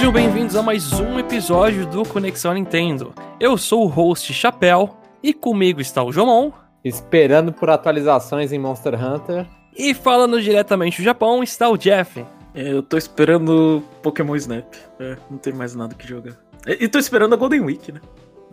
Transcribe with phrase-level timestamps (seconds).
[0.00, 3.12] Sejam bem-vindos a mais um episódio do Conexão Nintendo.
[3.38, 6.52] Eu sou o host Chapéu e comigo está o Jomon.
[6.82, 9.46] Esperando por atualizações em Monster Hunter.
[9.76, 12.24] E falando diretamente do Japão está o Jeff.
[12.54, 14.74] É, eu tô esperando Pokémon Snap.
[14.98, 16.32] É, não tem mais nada que jogar.
[16.66, 18.00] E tô esperando a Golden Week, né?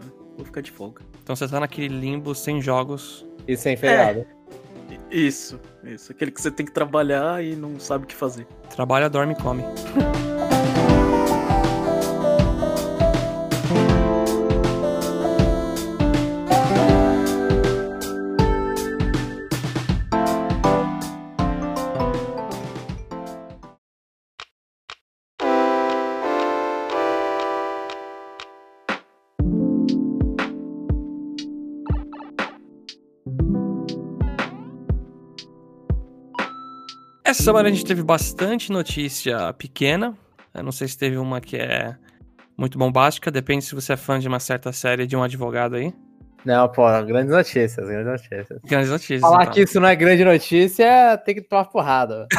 [0.02, 0.04] É,
[0.36, 1.02] vou ficar de folga.
[1.24, 3.26] Então você tá naquele limbo sem jogos.
[3.48, 4.28] E sem feriado.
[4.92, 4.98] É.
[5.10, 6.12] Isso, isso.
[6.12, 8.46] Aquele que você tem que trabalhar e não sabe o que fazer.
[8.70, 9.64] Trabalha, dorme e come.
[37.38, 40.18] Essa semana a gente teve bastante notícia pequena.
[40.56, 41.96] Eu não sei se teve uma que é
[42.58, 45.94] muito bombástica, depende se você é fã de uma certa série de um advogado aí.
[46.44, 48.60] Não, pô, grandes notícias, grandes notícias.
[48.66, 49.22] Grandes notícias.
[49.22, 49.54] Falar então.
[49.54, 52.26] que isso não é grande notícia, tem que tomar porrada.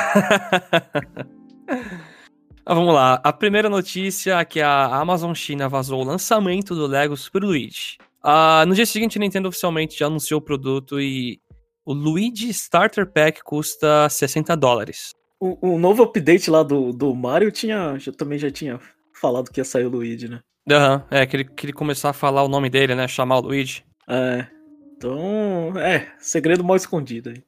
[2.66, 3.20] ah, vamos lá.
[3.22, 7.98] A primeira notícia é que a Amazon China vazou o lançamento do Lego Super Luigi.
[8.24, 11.40] Uh, no dia seguinte, a Nintendo oficialmente já anunciou o produto e
[11.88, 15.12] o Luigi Starter Pack custa 60 dólares.
[15.40, 18.78] O, o novo update lá do, do Mario tinha, já, também já tinha
[19.18, 20.40] falado que ia sair o Luigi, né?
[20.70, 23.08] Aham, uhum, é, que ele, que ele começou a falar o nome dele, né?
[23.08, 23.86] Chamar o Luigi.
[24.06, 24.46] É.
[24.94, 27.42] Então, é, segredo mal escondido aí.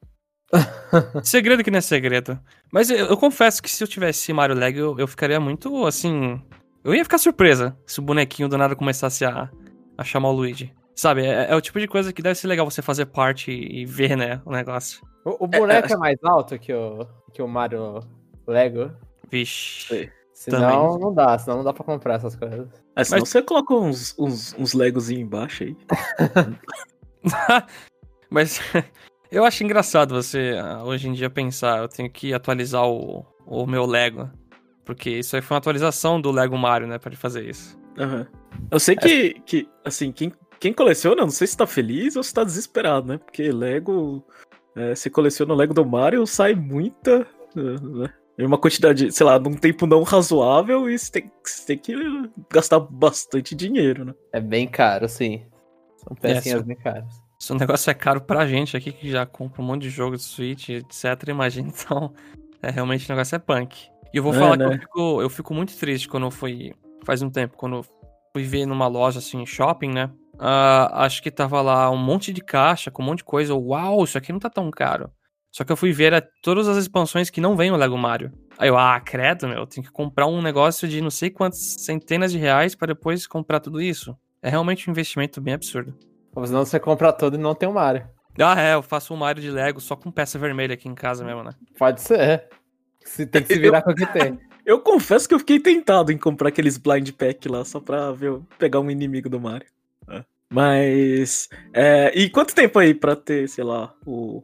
[1.23, 2.41] segredo que não é segredo.
[2.73, 6.41] Mas eu, eu, confesso que se eu tivesse Mario Lego, eu, eu, ficaria muito assim.
[6.83, 9.51] Eu ia ficar surpresa se o bonequinho do nada começasse a,
[9.99, 10.73] a chamar o Luigi.
[11.01, 13.87] Sabe, é, é, o tipo de coisa que deve ser legal você fazer parte e
[13.87, 15.01] ver, né, o negócio.
[15.25, 18.01] O, o boneco é, é, é, mais alto que o, que o Mario
[18.47, 18.93] Lego?
[19.31, 20.13] Vixe.
[20.35, 21.01] Senão Também.
[21.01, 22.69] não dá, senão não dá pra comprar essas coisas.
[22.95, 23.31] É, senão Mas...
[23.31, 25.77] você coloca uns, uns, uns Legozinhos embaixo aí.
[28.29, 28.61] Mas
[29.33, 33.67] eu acho engraçado você, ah, hoje em dia, pensar, eu tenho que atualizar o, o
[33.67, 34.31] meu Lego.
[34.85, 37.81] Porque isso aí foi uma atualização do Lego Mario, né, pra ele fazer isso.
[37.99, 38.27] Uhum.
[38.71, 39.41] Eu sei que, é.
[39.41, 40.31] que, assim, quem
[40.61, 43.19] quem coleciona, não sei se tá feliz ou se tá desesperado, né?
[43.19, 44.23] Porque Lego.
[44.77, 47.27] É, se coleciona o Lego do Mario, sai muita.
[47.57, 48.13] Né?
[48.39, 51.95] Em uma quantidade, sei lá, num tempo não razoável e você tem, você tem que
[52.53, 54.15] gastar bastante dinheiro, né?
[54.33, 55.43] É bem caro, sim.
[55.97, 57.21] São pecinhas é, bem caras.
[57.39, 60.17] Se o negócio é caro pra gente aqui que já compra um monte de jogo
[60.17, 62.15] de Switch, etc, imagina, então.
[62.63, 63.89] É, realmente o negócio é punk.
[64.13, 64.69] E eu vou é, falar né?
[64.69, 66.75] que eu fico, eu fico muito triste quando eu fui.
[67.05, 68.00] Faz um tempo, quando eu
[68.33, 70.11] fui ver numa loja assim, shopping, né?
[70.35, 73.55] Uh, acho que tava lá um monte de caixa com um monte de coisa.
[73.55, 75.11] Uau, isso aqui não tá tão caro.
[75.51, 78.33] Só que eu fui ver a, todas as expansões que não vem o Lego Mario.
[78.57, 82.31] Aí eu, ah, credo, meu, tem que comprar um negócio de não sei quantas centenas
[82.31, 84.17] de reais para depois comprar tudo isso.
[84.43, 85.95] É realmente um investimento bem absurdo.
[86.35, 88.09] Ou senão você compra todo e não tem o Mario.
[88.39, 91.25] Ah, é, eu faço um Mario de Lego só com peça vermelha aqui em casa
[91.25, 91.51] mesmo, né?
[91.77, 92.49] Pode ser.
[93.05, 94.39] Você tem que se virar com o que tem.
[94.65, 98.39] Eu confesso que eu fiquei tentado em comprar aqueles blind pack lá só pra ver,
[98.59, 99.67] pegar um inimigo do Mario.
[100.09, 100.25] É.
[100.49, 101.49] Mas.
[101.73, 104.43] É, e quanto tempo aí pra ter, sei lá, o,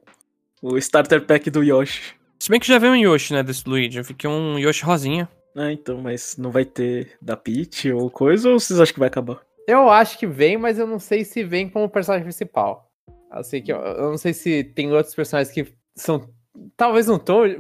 [0.63, 2.15] o starter pack do Yoshi?
[2.39, 3.99] Se bem que já veio um Yoshi, né, desse Luigi.
[3.99, 5.29] Eu fiquei um Yoshi rosinha.
[5.57, 9.09] Ah, então, mas não vai ter da Peach ou coisa, ou vocês acham que vai
[9.09, 9.41] acabar?
[9.67, 12.91] Eu acho que vem, mas eu não sei se vem como personagem principal.
[13.31, 16.29] Assim que eu, eu não sei se tem outros personagens que são.
[16.77, 17.57] Talvez um Toad.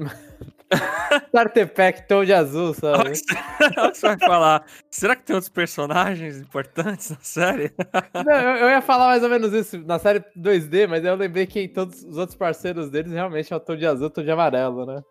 [1.29, 3.13] Starter Pack Toad azul, sabe?
[3.93, 7.73] Você vai falar, será que tem outros personagens importantes na série?
[8.27, 11.47] Não, eu, eu, ia falar mais ou menos isso na série 2D, mas eu lembrei
[11.47, 15.03] que todos os outros parceiros deles realmente é o Toad azul, Toad amarelo, né?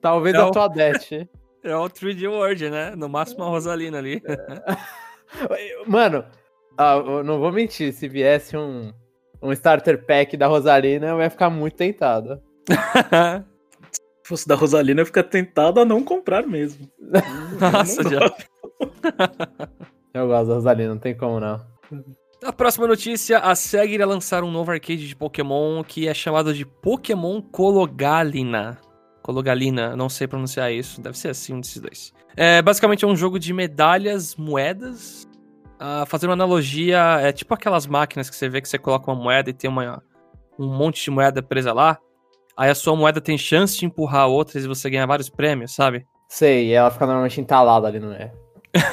[0.00, 1.30] Talvez é a Toadette.
[1.62, 2.94] É o 3D World, né?
[2.96, 4.20] No máximo a Rosalina ali.
[4.24, 4.76] É.
[5.86, 6.24] Mano,
[6.76, 8.92] ah, não vou mentir, se viesse um,
[9.40, 12.42] um starter pack da Rosalina, eu ia ficar muito tentado.
[14.22, 16.88] Se fosse da Rosalina, eu ficar tentado a não comprar mesmo.
[17.60, 18.20] Nossa, já.
[20.14, 21.60] eu gosto da Rosalina, não tem como não.
[22.44, 26.52] A próxima notícia, a SEGA irá lançar um novo arcade de Pokémon que é chamado
[26.52, 28.78] de Pokémon Cologalina.
[29.22, 32.12] Cologalina, não sei pronunciar isso, deve ser assim um desses dois.
[32.36, 35.28] É, basicamente é um jogo de medalhas, moedas.
[35.74, 39.20] Uh, fazendo uma analogia, é tipo aquelas máquinas que você vê que você coloca uma
[39.20, 40.02] moeda e tem uma,
[40.58, 41.98] um monte de moeda presa lá.
[42.56, 46.06] Aí a sua moeda tem chance de empurrar outras e você ganha vários prêmios, sabe?
[46.28, 48.32] Sei, e ela fica normalmente entalada ali, não é?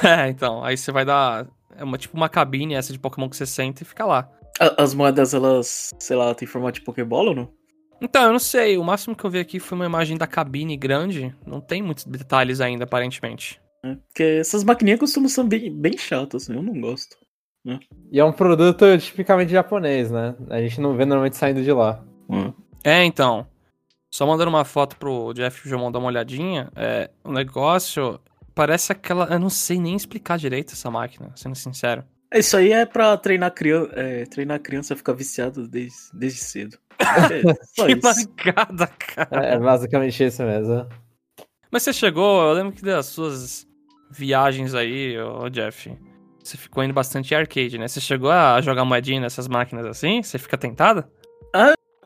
[0.04, 0.62] é, então.
[0.62, 1.46] Aí você vai dar.
[1.76, 4.28] É uma, tipo uma cabine essa de Pokémon que você senta e fica lá.
[4.76, 7.48] As moedas, elas, sei lá, tem formato de Pokébola ou não?
[8.02, 8.76] Então, eu não sei.
[8.76, 11.34] O máximo que eu vi aqui foi uma imagem da cabine grande.
[11.46, 13.60] Não tem muitos detalhes ainda, aparentemente.
[13.82, 17.16] É, porque essas maquininhas costumam ser bem, bem chatas, assim, eu não gosto.
[18.10, 20.34] E é um produto tipicamente japonês, né?
[20.48, 22.02] A gente não vê normalmente saindo de lá.
[22.82, 23.46] É, então.
[24.10, 26.70] Só mandando uma foto pro Jeff Jomon dar uma olhadinha.
[26.74, 28.20] É, o negócio
[28.54, 29.26] parece aquela.
[29.26, 32.04] Eu não sei nem explicar direito essa máquina, sendo sincero.
[32.32, 36.78] Isso aí é pra treinar criança, é, treinar criança a ficar viciado desde, desde cedo.
[37.00, 38.28] É, que isso.
[38.28, 39.46] mancada, cara.
[39.46, 40.86] É, é basicamente isso mesmo.
[41.72, 43.66] Mas você chegou, eu lembro que das suas
[44.10, 45.96] viagens aí, ô Jeff,
[46.44, 47.88] você ficou indo bastante arcade, né?
[47.88, 50.22] Você chegou a jogar moedinha nessas máquinas assim?
[50.22, 51.04] Você fica tentado?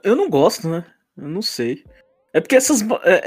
[0.02, 0.84] Eu não gosto, né?
[1.16, 1.84] Eu não sei.
[2.32, 2.82] É porque essas.
[2.82, 3.22] É, é-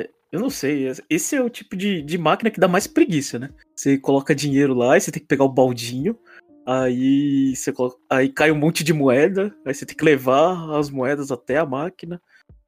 [0.00, 0.86] é- eu não sei.
[1.08, 3.50] Esse é o tipo de, de máquina que dá mais preguiça, né?
[3.74, 6.18] Você coloca dinheiro lá e você tem que pegar o baldinho.
[6.66, 9.54] Aí você coloca, aí cai um monte de moeda.
[9.64, 12.20] Aí você tem que levar as moedas até a máquina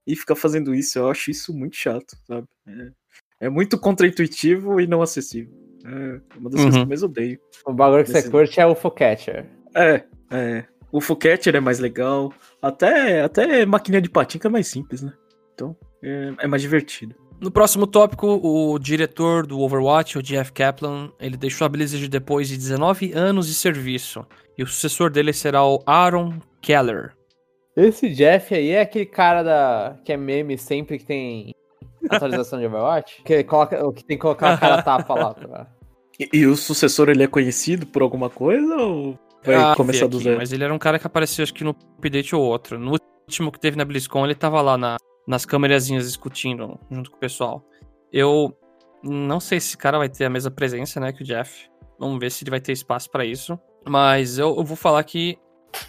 [0.06, 0.98] e ficar fazendo isso.
[0.98, 2.46] Eu acho isso muito chato, sabe?
[2.66, 5.52] É, é muito contraintuitivo e não acessível.
[5.84, 6.82] É uma das coisas que Uhum.
[6.82, 7.38] eu mais odeio.
[7.66, 9.46] O bagulho que você curte é o Focatcher.
[9.74, 10.64] É, é.
[10.92, 12.32] O Focatcher é mais legal.
[12.60, 15.12] Até, até maquininha de patinca é mais simples, né?
[15.54, 17.14] Então, é, é mais divertido.
[17.40, 22.48] No próximo tópico, o diretor do Overwatch, o Jeff Kaplan, ele deixou a Blizzard depois
[22.48, 24.26] de 19 anos de serviço.
[24.58, 27.12] E o sucessor dele será o Aaron Keller.
[27.74, 31.54] Esse Jeff aí é aquele cara da que é meme sempre que tem
[32.10, 33.22] atualização de Overwatch?
[33.22, 35.34] Que, coloca, o que tem que colocar a cara tapa lá.
[35.34, 35.66] Pra...
[36.20, 40.18] E, e o sucessor, ele é conhecido por alguma coisa ou vai Ah, começar do
[40.18, 40.36] zero?
[40.38, 42.78] Mas ele era um cara que apareceu, acho que no update ou outro.
[42.78, 42.92] No
[43.28, 44.96] último que teve na BlizzCon, ele tava lá na-
[45.26, 47.64] nas câmerazinhas discutindo junto com o pessoal.
[48.12, 48.52] Eu
[49.02, 51.68] não sei se esse cara vai ter a mesma presença, né, que o Jeff.
[51.98, 53.58] Vamos ver se ele vai ter espaço pra isso.
[53.88, 55.38] Mas eu, eu vou falar que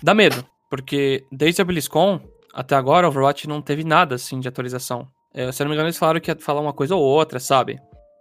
[0.04, 0.46] dá medo.
[0.70, 2.22] Porque desde a BlizzCon,
[2.54, 5.08] até agora, o Overwatch não teve nada, assim, de atualização.
[5.34, 7.40] É, se eu não me engano, eles falaram que ia falar uma coisa ou outra,
[7.40, 7.78] sabe?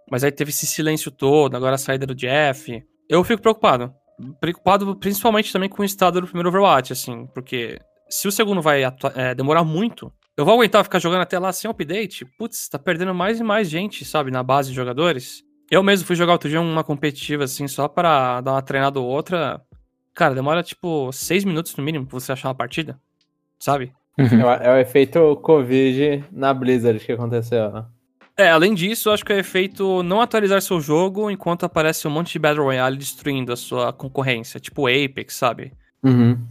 [0.09, 2.83] Mas aí teve esse silêncio todo, agora a saída do Jeff.
[3.09, 3.93] Eu fico preocupado
[4.39, 7.79] preocupado principalmente também com o estado do primeiro Overwatch, assim, porque
[8.09, 8.83] se o segundo vai
[9.15, 12.25] é, demorar muito, eu vou aguentar ficar jogando até lá sem update?
[12.37, 15.43] Putz, tá perdendo mais e mais gente, sabe, na base de jogadores.
[15.69, 19.07] Eu mesmo fui jogar outro dia uma competitiva, assim, só para dar uma treinada ou
[19.07, 19.61] outra.
[20.13, 22.99] Cara, demora tipo seis minutos no mínimo pra você achar uma partida,
[23.59, 23.93] sabe?
[24.17, 27.85] É, o, é o efeito Covid na Blizzard que aconteceu, né?
[28.41, 32.33] É, além disso, acho que é efeito não atualizar seu jogo enquanto aparece um monte
[32.33, 35.73] de Battle Royale destruindo a sua concorrência, tipo Apex, sabe?
[36.03, 36.43] Uhum.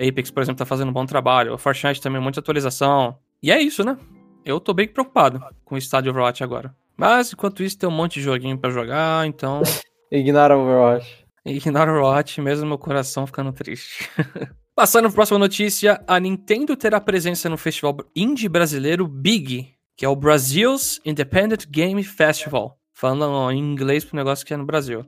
[0.00, 1.52] Apex, por exemplo, tá fazendo um bom trabalho.
[1.52, 3.18] O Fortnite também, muita atualização.
[3.42, 3.98] E é isso, né?
[4.46, 6.74] Eu tô bem preocupado com o estado de Overwatch agora.
[6.96, 9.60] Mas, enquanto isso, tem um monte de joguinho pra jogar, então...
[10.10, 11.26] Ignora o Overwatch.
[11.44, 14.08] Ignora o Overwatch, mesmo meu coração ficando triste.
[14.74, 19.68] Passando pra próxima notícia, a Nintendo terá presença no festival indie brasileiro Big,
[20.00, 22.78] que é o Brazil's Independent Game Festival.
[22.94, 25.04] Falando em inglês pro negócio que é no Brasil.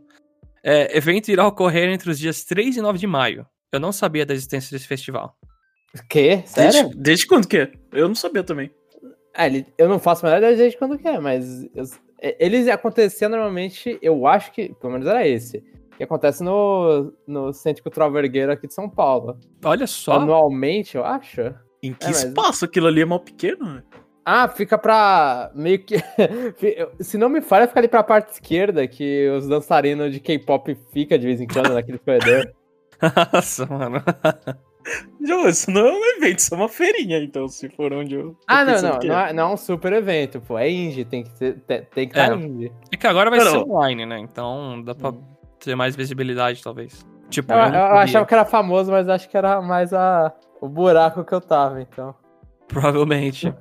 [0.62, 3.46] É, evento irá ocorrer entre os dias 3 e 9 de maio.
[3.72, 5.34] Eu não sabia da existência desse festival.
[6.10, 6.42] Que?
[6.44, 6.72] Sério?
[6.82, 7.72] Desde, desde quando que é?
[7.90, 8.70] Eu não sabia também.
[9.34, 11.84] É, ele- eu não faço a menor ideia de quando que é, mas eu-
[12.20, 15.64] é, eles aconteciam normalmente, eu acho que, pelo menos era esse,
[15.96, 19.38] que acontece no, no Centro Cultural Vergueiro aqui de São Paulo.
[19.64, 20.12] Olha só.
[20.20, 21.40] Anualmente, eu acho.
[21.82, 23.64] Em que É, mas- espaço aquilo ali é mal pequeno?
[23.76, 23.82] né?
[24.24, 25.96] Ah, fica pra meio que.
[27.00, 31.18] Se não me falha, fica ali pra parte esquerda, que os dançarinos de K-pop fica
[31.18, 32.52] de vez em quando naquele corredor.
[33.32, 34.02] Nossa, mano.
[35.20, 38.36] Não, isso não é um evento, isso é uma feirinha, então, se for onde eu.
[38.48, 39.30] Ah, não, não, não é.
[39.30, 40.58] é, não é um super evento, pô.
[40.58, 41.54] É indie, tem que ter,
[41.94, 42.34] tem, que estar É.
[42.34, 42.72] indie.
[42.90, 43.70] É que agora vai Não, ser não.
[43.70, 44.18] online, né?
[44.18, 45.12] Então dá pra
[45.60, 47.06] ter mais visibilidade, talvez.
[47.30, 50.68] Tipo, Eu, eu, eu achava que era famoso, mas acho que era mais a, o
[50.68, 52.12] buraco que eu tava, então.
[52.66, 53.54] Provavelmente.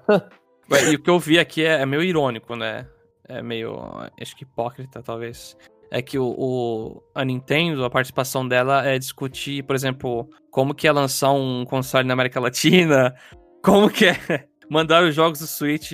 [0.91, 2.85] E o que eu vi aqui é, é meio irônico, né?
[3.27, 3.77] É meio.
[4.21, 5.55] Acho que hipócrita, talvez.
[5.89, 10.87] É que o, o- a Nintendo, a participação dela é discutir, por exemplo, como que
[10.87, 13.13] é lançar um console na América Latina,
[13.63, 14.15] como que é
[14.69, 15.91] mandar os jogos do Switch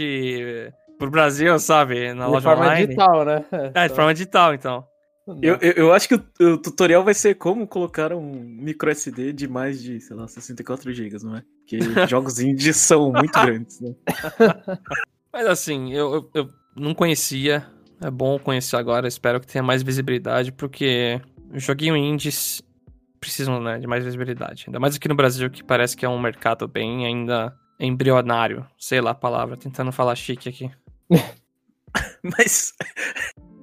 [0.99, 2.13] pro Brasil, sabe?
[2.13, 2.85] Na de loja forma online.
[2.87, 3.45] digital, né?
[3.73, 4.85] É, de forma digital, então.
[5.41, 9.33] Eu, eu, eu acho que o, o tutorial vai ser como colocar um micro SD
[9.33, 11.43] de mais de, sei lá, 64 GB, não é?
[11.59, 13.93] Porque jogos indie são muito grandes, né?
[15.31, 17.67] Mas assim, eu, eu, eu não conhecia.
[17.99, 19.07] É bom conhecer agora.
[19.07, 21.19] Espero que tenha mais visibilidade, porque
[21.53, 22.61] joguinho indies
[23.19, 24.65] precisam né, de mais visibilidade.
[24.67, 28.65] Ainda mais aqui no Brasil, que parece que é um mercado bem ainda embrionário.
[28.77, 30.71] Sei lá a palavra, tentando falar chique aqui.
[32.23, 32.73] Mas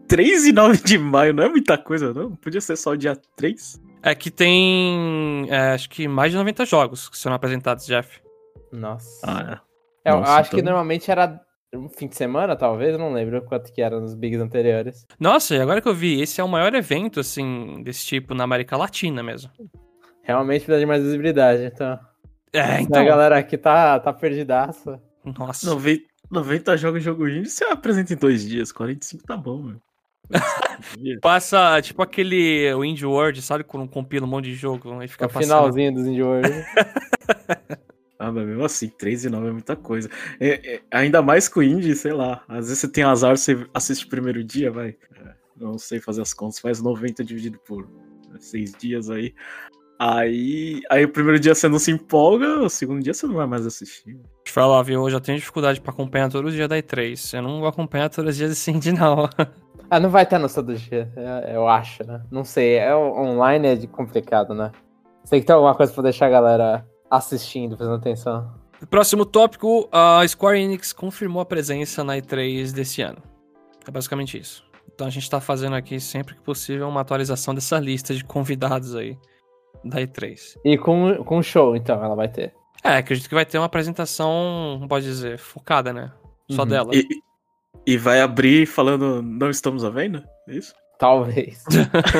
[0.08, 2.34] 3 e 9 de maio não é muita coisa, não?
[2.36, 3.80] Podia ser só o dia 3?
[4.02, 8.20] É que tem, é, acho que mais de 90 jogos que serão apresentados, Jeff.
[8.72, 9.20] Nossa.
[9.26, 9.60] Ah,
[10.04, 11.40] É, eu Nossa, acho que então- normalmente era
[11.74, 15.06] um fim de semana, talvez, eu não lembro quanto que era nos bigs anteriores.
[15.18, 18.44] Nossa, e agora que eu vi, esse é o maior evento, assim, desse tipo na
[18.44, 19.50] América Latina mesmo.
[20.22, 21.98] Realmente precisa de mais visibilidade, então.
[22.52, 23.00] É, então.
[23.00, 25.00] A galera aqui tá, tá perdidaça.
[25.24, 25.66] Nossa.
[25.70, 28.70] 90, 90 jogos em jogo indie, você apresenta em dois dias.
[28.70, 29.82] 45 tá bom, mano.
[31.20, 33.64] Passa, tipo aquele o Indie World, sabe?
[33.64, 35.44] Quando compila um monte de jogo e fica o passando.
[35.44, 36.50] finalzinho dos Indie World.
[38.16, 40.08] Ah, mas mesmo assim, 3 e 9 é muita coisa.
[40.40, 42.42] É, é, ainda mais com o indie, sei lá.
[42.48, 44.96] Às vezes você tem azar, você assiste o primeiro dia, vai.
[45.16, 47.86] É, não sei fazer as contas, faz 90 dividido por
[48.38, 49.34] 6 dias aí.
[49.98, 53.46] Aí, aí o primeiro dia você não se empolga, o segundo dia você não vai
[53.46, 54.14] mais assistir.
[54.14, 55.02] Deixa eu falar, viu?
[55.02, 57.36] Eu já tenho dificuldade pra acompanhar todos os dias da E3.
[57.36, 59.28] Eu não vou acompanhar todos os dias desse indie, não.
[59.90, 61.12] ah, não vai ter no todo dia,
[61.48, 62.22] eu acho, né?
[62.30, 64.72] Não sei, é online é de complicado, né?
[65.28, 68.52] Tem que ter alguma coisa pra deixar a galera assistindo, prestando atenção.
[68.90, 73.22] Próximo tópico, a Square Enix confirmou a presença na E3 desse ano.
[73.86, 74.64] É basicamente isso.
[74.94, 78.94] Então a gente tá fazendo aqui sempre que possível uma atualização dessa lista de convidados
[78.94, 79.18] aí
[79.84, 80.58] da E3.
[80.64, 82.54] E com, com show, então, ela vai ter.
[82.82, 86.12] É, acredito que vai ter uma apresentação, pode dizer, focada, né?
[86.50, 86.68] Só uhum.
[86.68, 86.90] dela.
[86.94, 87.06] E,
[87.86, 90.24] e vai abrir falando, não estamos à venda?
[90.48, 90.74] É isso?
[90.98, 91.64] Talvez.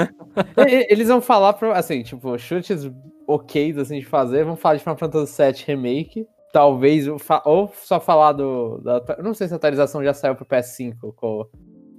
[0.88, 2.90] Eles vão falar, pra, assim, tipo, chutes
[3.26, 4.44] ok assim, de fazer.
[4.44, 6.26] Vão falar de Final Fantasy VII Remake.
[6.52, 8.78] Talvez, ou só falar do.
[8.78, 11.44] Da, não sei se a atualização já saiu pro PS5 com,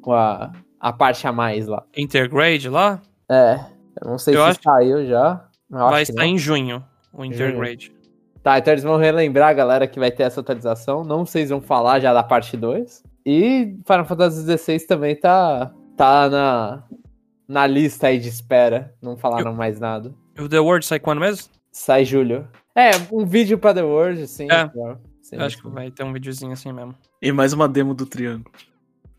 [0.01, 1.83] com a, a parte a mais lá.
[1.95, 3.01] Intergrade lá?
[3.29, 3.59] É.
[4.01, 4.59] Eu não sei eu se acho...
[4.63, 5.45] saiu já.
[5.69, 7.87] Vai estar em junho, o Intergrade.
[7.87, 7.95] Junho.
[8.41, 11.03] Tá, então eles vão relembrar a galera que vai ter essa atualização.
[11.03, 13.03] Não sei se vão falar já da parte 2.
[13.25, 16.83] E Final Fantasy XVI também tá, tá na,
[17.47, 18.93] na lista aí de espera.
[19.01, 19.57] Não falaram eu...
[19.57, 20.13] mais nada.
[20.37, 21.49] O The World sai quando mesmo?
[21.71, 22.47] Sai julho.
[22.75, 24.47] É, um vídeo pra The World, sim.
[24.51, 24.69] É.
[25.21, 25.63] Sim, acho sim.
[25.63, 26.93] que vai ter um videozinho assim mesmo.
[27.21, 28.53] E mais uma demo do Triângulo.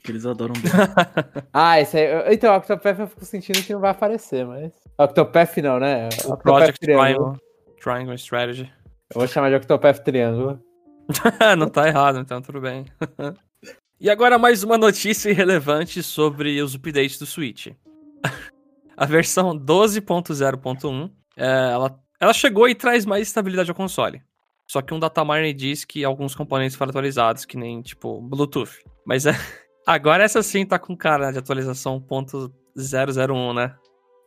[0.04, 0.54] Que eles adoram
[1.52, 2.32] ah, esse aí.
[2.32, 4.72] Então, o Octopath eu fico sentindo que não vai aparecer, mas.
[4.96, 6.04] Octopath não, né?
[6.04, 7.40] O Octopath Project Triangle.
[7.82, 8.70] Triangle Strategy.
[9.12, 10.60] Eu vou chamar de Octopath Triângulo.
[11.58, 12.84] não tá errado, então tudo bem.
[13.98, 17.68] e agora mais uma notícia irrelevante sobre os updates do Switch.
[18.96, 24.22] A versão 12.0.1, é, ela, ela chegou e traz mais estabilidade ao console.
[24.66, 28.82] Só que um dataminer diz que alguns componentes foram atualizados, que nem, tipo, Bluetooth.
[29.04, 29.32] Mas é,
[29.86, 33.76] agora essa sim tá com cara de atualização .001, né?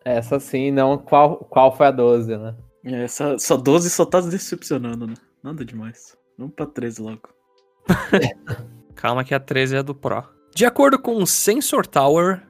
[0.05, 2.55] Essa sim, não qual, qual foi a 12, né?
[2.85, 5.15] É, essa, essa 12 só tá decepcionando, né?
[5.43, 6.15] Nada demais.
[6.37, 7.29] Vamos pra 13 logo.
[8.99, 10.25] Calma que a 13 é do Pro.
[10.53, 12.41] De acordo com o Sensor Tower,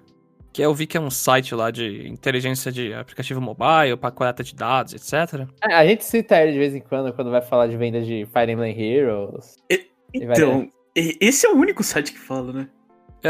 [0.52, 4.44] que eu vi que é um site lá de inteligência de aplicativo mobile, para coleta
[4.44, 5.48] de dados, etc.
[5.62, 8.28] É, a gente cita ele de vez em quando, quando vai falar de venda de
[8.34, 9.58] Fire Emblem Heroes.
[9.70, 12.70] E, então, esse é o único site que fala, né?
[13.24, 13.30] É.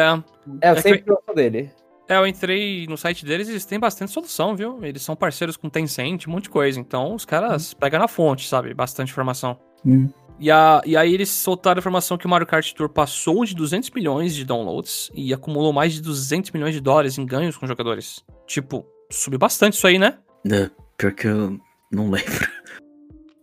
[0.62, 1.70] É, eu é sempre gosto dele.
[2.08, 4.80] É, eu entrei no site deles e eles têm bastante solução, viu?
[4.82, 6.80] Eles são parceiros com Tencent, um monte de coisa.
[6.80, 7.78] Então, os caras hum.
[7.82, 8.74] pegam na fonte, sabe?
[8.74, 9.60] Bastante informação.
[9.86, 10.08] Hum.
[10.40, 13.54] E, a, e aí eles soltaram a informação que o Mario Kart Tour passou de
[13.54, 17.68] 200 milhões de downloads e acumulou mais de 200 milhões de dólares em ganhos com
[17.68, 18.24] jogadores.
[18.48, 20.18] Tipo, subiu bastante isso aí, né?
[20.50, 21.60] É, pior que eu
[21.92, 22.48] não lembro.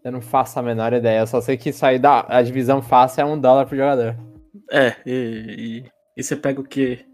[0.02, 2.80] Eu não faço a menor ideia, eu só sei que isso aí da a divisão
[2.80, 4.16] fácil é um dólar por jogador.
[4.70, 7.04] É, e, e, e você pega o que?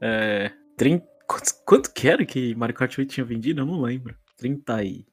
[0.00, 3.60] É, 30, quanto, quanto que era que Mario Kart 8 tinha vendido?
[3.60, 4.16] Eu não lembro.
[4.38, 5.04] 30 e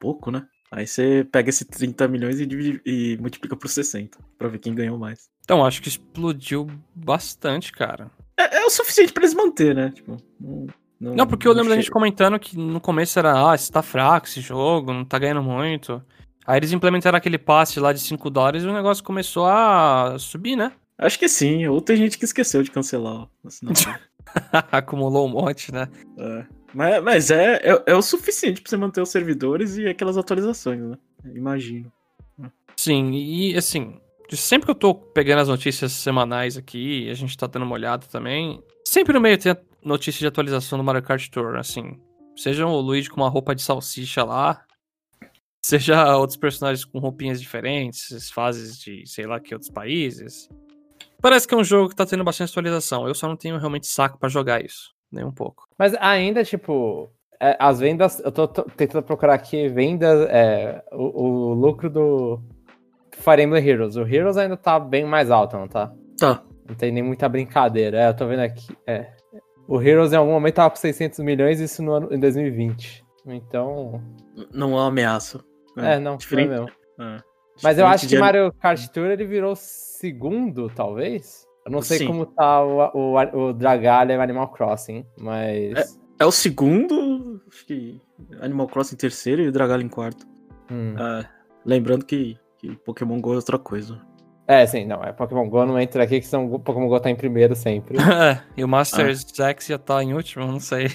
[0.00, 0.44] pouco, né?
[0.70, 4.74] Aí você pega esses 30 milhões e, divide, e multiplica por 60, pra ver quem
[4.74, 5.28] ganhou mais.
[5.44, 8.10] Então, acho que explodiu bastante, cara.
[8.38, 9.90] É, é o suficiente para eles manter, né?
[9.90, 10.66] Tipo, não,
[11.00, 13.82] não, não porque eu lembro da gente comentando que no começo era, ah, esse tá
[13.82, 16.00] fraco esse jogo, não tá ganhando muito.
[16.46, 20.56] Aí eles implementaram aquele passe lá de 5 dólares e o negócio começou a subir,
[20.56, 20.72] né?
[20.96, 23.26] Acho que sim, ou tem gente que esqueceu de cancelar,
[24.70, 25.88] Acumulou um monte, né?
[26.18, 26.46] É.
[26.74, 30.80] Mas, mas é, é, é, o suficiente pra você manter os servidores e aquelas atualizações,
[30.80, 30.96] né?
[31.34, 31.92] Imagino.
[32.76, 34.00] Sim, e assim,
[34.32, 38.06] sempre que eu tô pegando as notícias semanais aqui, a gente tá dando uma olhada
[38.06, 42.00] também, sempre no meio tem notícia de atualização do Mario Kart Tour, assim.
[42.36, 44.64] Seja o Luigi com uma roupa de salsicha lá,
[45.62, 50.48] seja outros personagens com roupinhas diferentes, fases de sei lá que outros países.
[51.20, 53.06] Parece que é um jogo que tá tendo bastante atualização.
[53.06, 55.68] Eu só não tenho realmente saco para jogar isso nem um pouco.
[55.78, 61.22] Mas ainda, tipo, é, as vendas, eu tô, tô, tentando procurar aqui vendas, é, o,
[61.22, 62.40] o, lucro do
[63.12, 63.96] Fire Emblem Heroes.
[63.96, 65.92] O Heroes ainda tá bem mais alto, não tá?
[66.18, 66.42] Tá.
[66.68, 67.98] Não tem nem muita brincadeira.
[67.98, 68.76] É, eu tô vendo aqui.
[68.86, 69.12] É.
[69.66, 73.04] O Heroes em algum momento tava com 600 milhões, isso no ano, em 2020.
[73.26, 74.02] Então.
[74.52, 75.42] Não é uma ameaça.
[75.78, 76.48] É, é não, diferente.
[76.48, 76.72] Não é mesmo.
[77.00, 77.22] É.
[77.62, 81.46] Mas eu acho que Mario Kart Tour ele virou segundo, talvez.
[81.70, 82.08] Eu não sei Sim.
[82.08, 85.96] como tá o, o, o Dragalha e o Animal Crossing, mas.
[86.18, 88.00] É o segundo, acho que
[88.40, 90.26] Animal Crossing em terceiro e o Dragala em quarto.
[90.70, 90.94] hum.
[90.98, 91.24] Ah,
[91.64, 94.00] lembrando que, que Pokémon GO é outra coisa.
[94.48, 95.00] É, sim, não.
[95.04, 97.96] É Pokémon Go não entra aqui, que senão o Pokémon Go tá em primeiro sempre.
[98.02, 100.88] É, e o Masters X já tá em último, não sei.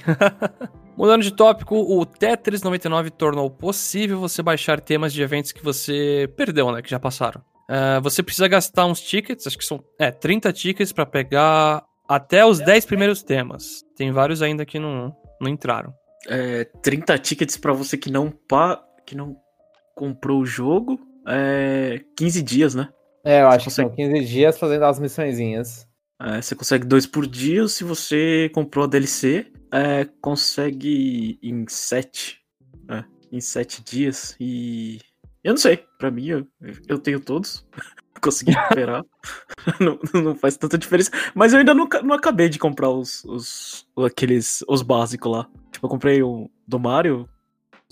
[0.97, 6.29] Mudando de tópico, o Tetris 99 tornou possível você baixar temas de eventos que você
[6.35, 6.81] perdeu, né?
[6.81, 7.41] Que já passaram.
[7.69, 12.45] É, você precisa gastar uns tickets, acho que são é, 30 tickets pra pegar até
[12.45, 13.83] os 10 primeiros temas.
[13.95, 15.93] Tem vários ainda que não, não entraram.
[16.27, 18.83] É, 30 tickets pra você que não, pa...
[19.05, 19.35] que não
[19.95, 20.99] comprou o jogo.
[21.27, 22.89] É 15 dias, né?
[23.23, 25.87] É, eu acho Você que são 15 dias fazendo as missõezinhas.
[26.21, 27.67] É, você consegue dois por dia.
[27.67, 32.39] Se você comprou a DLC, é, consegue em sete.
[32.89, 34.35] É, em sete dias.
[34.39, 34.99] E.
[35.45, 35.85] Eu não sei.
[35.99, 36.47] Pra mim, eu,
[36.87, 37.63] eu tenho todos.
[38.19, 39.05] Consegui recuperar.
[39.79, 41.11] não, não faz tanta diferença.
[41.35, 43.87] Mas eu ainda não, não acabei de comprar os, os.
[44.03, 44.63] aqueles.
[44.67, 45.47] os básicos lá.
[45.71, 47.29] Tipo, eu comprei o do Mario.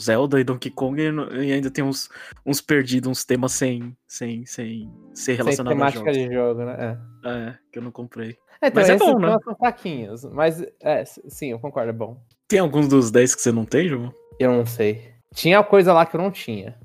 [0.02, 2.10] Zelda e Donkey Kong e ainda tem uns,
[2.44, 6.98] uns perdidos, uns temas sem, sem, sem ser Sem relacionados a temática de jogo, né?
[7.24, 7.30] É.
[7.30, 8.36] É, que eu não comprei.
[8.60, 9.38] É, então, Mas é bom, né?
[9.44, 10.26] são fraquinhos.
[10.26, 12.20] Mas, é, sim, eu concordo, é bom.
[12.48, 14.12] Tem alguns dos 10 que você não tem, João?
[14.40, 15.14] Eu não sei.
[15.32, 16.76] Tinha coisa lá que eu não tinha.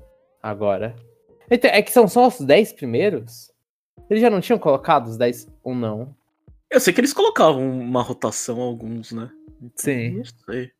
[0.41, 0.95] Agora.
[1.49, 3.51] Então, é que são só os 10 primeiros?
[4.09, 6.15] Eles já não tinham colocado os 10 ou não?
[6.69, 9.29] Eu sei que eles colocavam uma rotação alguns, né?
[9.75, 10.17] Sim.
[10.17, 10.71] Não sei.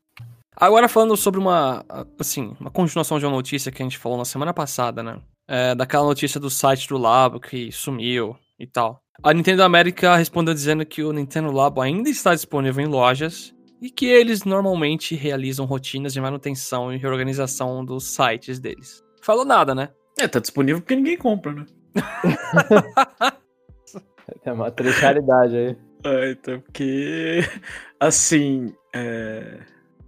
[0.56, 1.84] Agora falando sobre uma,
[2.18, 5.20] assim, uma continuação de uma notícia que a gente falou na semana passada, né?
[5.48, 9.02] É, daquela notícia do site do Labo que sumiu e tal.
[9.22, 13.90] A Nintendo América respondeu dizendo que o Nintendo Labo ainda está disponível em lojas e
[13.90, 19.02] que eles normalmente realizam rotinas de manutenção e reorganização dos sites deles.
[19.20, 19.90] Falou nada, né?
[20.18, 21.66] É, tá disponível porque ninguém compra, né?
[24.44, 25.76] É uma tricharidade aí.
[26.04, 27.40] É, então, porque.
[27.98, 28.74] Assim.
[28.94, 29.60] é,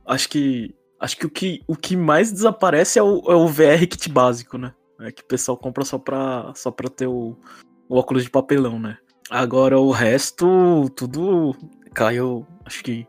[0.06, 0.74] Acho que.
[0.98, 4.56] Acho que o, que o que mais desaparece é o, é o VR kit básico,
[4.56, 4.72] né?
[5.00, 7.36] É que o pessoal compra só pra, só pra ter o,
[7.88, 8.98] o óculos de papelão, né?
[9.28, 11.56] Agora o resto, tudo
[11.92, 12.46] caiu.
[12.64, 13.04] Acho que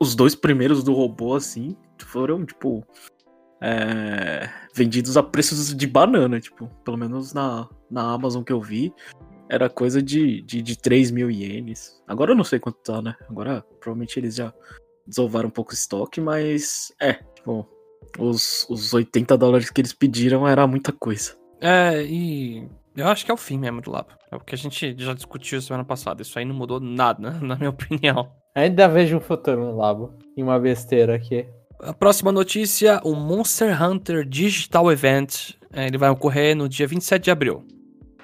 [0.00, 2.84] os dois primeiros do robô, assim, foram, tipo.
[3.62, 8.92] É, vendidos a preços de banana, tipo, pelo menos na, na Amazon que eu vi,
[9.48, 12.02] era coisa de, de, de 3 mil ienes.
[12.06, 13.14] Agora eu não sei quanto tá, né?
[13.28, 14.52] Agora provavelmente eles já
[15.06, 17.68] desovaram um pouco o estoque, mas é, tipo,
[18.18, 21.36] os, os 80 dólares que eles pediram era muita coisa.
[21.60, 24.10] É, e eu acho que é o fim mesmo do Labo.
[24.30, 26.22] É o que a gente já discutiu semana passada.
[26.22, 28.32] Isso aí não mudou nada, na minha opinião.
[28.54, 30.14] Ainda vejo um futuro no Labo.
[30.36, 31.46] E uma besteira aqui.
[31.82, 37.24] A próxima notícia, o Monster Hunter Digital Event, é, ele vai ocorrer no dia 27
[37.24, 37.64] de abril.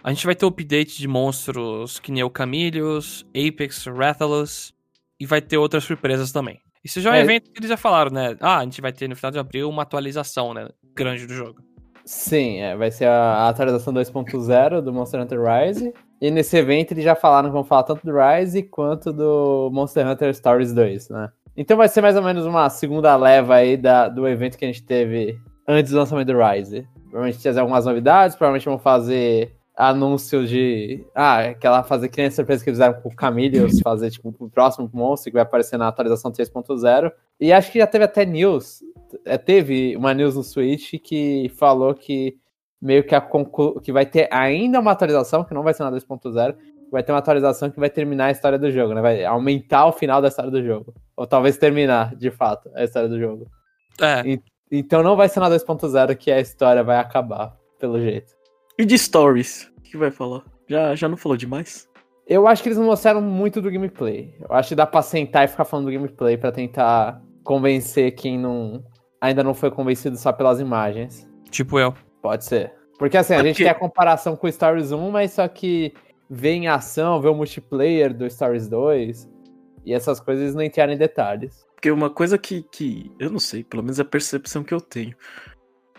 [0.03, 4.73] A gente vai ter o update de monstros que nem o Camilius, Apex, Rathalos,
[5.19, 6.61] e vai ter outras surpresas também.
[6.85, 7.21] Isso já é um É.
[7.23, 8.37] evento que eles já falaram, né?
[8.41, 10.69] Ah, a gente vai ter no final de abril uma atualização, né?
[10.95, 11.61] Grande do jogo.
[12.05, 15.93] Sim, é, vai ser a, a atualização 2.0 do Monster Hunter Rise.
[16.21, 20.07] E nesse evento eles já falaram que vão falar tanto do Rise quanto do Monster
[20.07, 21.29] Hunter Stories 2, né?
[21.61, 24.69] Então vai ser mais ou menos uma segunda leva aí da, do evento que a
[24.69, 26.87] gente teve antes do lançamento do Rise.
[27.11, 31.05] Provavelmente trazer algumas novidades, provavelmente vão fazer anúncios de.
[31.13, 34.49] Ah, aquela fazer que nem a surpresa que fizeram com o Camilius, fazer tipo o
[34.49, 37.11] próximo monstro que vai aparecer na atualização 3.0.
[37.41, 38.79] E acho que já teve até news.
[39.25, 42.37] é, Teve uma news no Switch que falou que
[42.81, 43.81] meio que, a conclu...
[43.81, 46.55] que vai ter ainda uma atualização, que não vai ser na 2.0,
[46.91, 49.01] vai ter uma atualização que vai terminar a história do jogo, né?
[49.01, 50.95] Vai aumentar o final da história do jogo.
[51.17, 53.47] Ou talvez terminar, de fato, a história do jogo.
[54.01, 54.23] É,
[54.71, 58.33] Então não vai ser na 2.0 que a história vai acabar, pelo jeito.
[58.79, 59.71] E de stories?
[59.79, 60.43] O que vai falar?
[60.69, 61.89] Já, já não falou demais?
[62.27, 64.35] Eu acho que eles não mostraram muito do gameplay.
[64.39, 68.39] Eu acho que dá pra sentar e ficar falando do gameplay pra tentar convencer quem
[68.39, 68.85] não
[69.21, 71.27] ainda não foi convencido só pelas imagens.
[71.51, 71.95] tipo eu.
[72.21, 72.73] Pode ser.
[72.99, 75.95] Porque assim, a É gente tem a comparação com o Stories 1, mas só que
[76.29, 79.29] vê em ação, vê o multiplayer do Stories 2
[79.85, 81.67] e essas coisas não entraram em detalhes.
[81.75, 84.81] Porque uma coisa que, que eu não sei, pelo menos é a percepção que eu
[84.81, 85.17] tenho,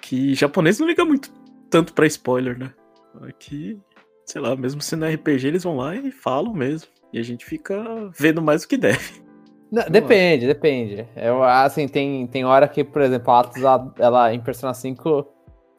[0.02, 1.32] que japonês não liga muito
[1.70, 2.74] tanto pra spoiler, né?
[3.22, 3.80] Aqui,
[4.26, 6.89] sei lá, mesmo sendo RPG, eles vão lá e falam mesmo.
[7.12, 7.84] E a gente fica
[8.18, 9.24] vendo mais do que deve.
[9.72, 11.08] Não, depende, depende.
[11.15, 13.62] Eu, assim, tem, tem hora que, por exemplo, a Atos,
[13.98, 15.28] ela, em Persona 5,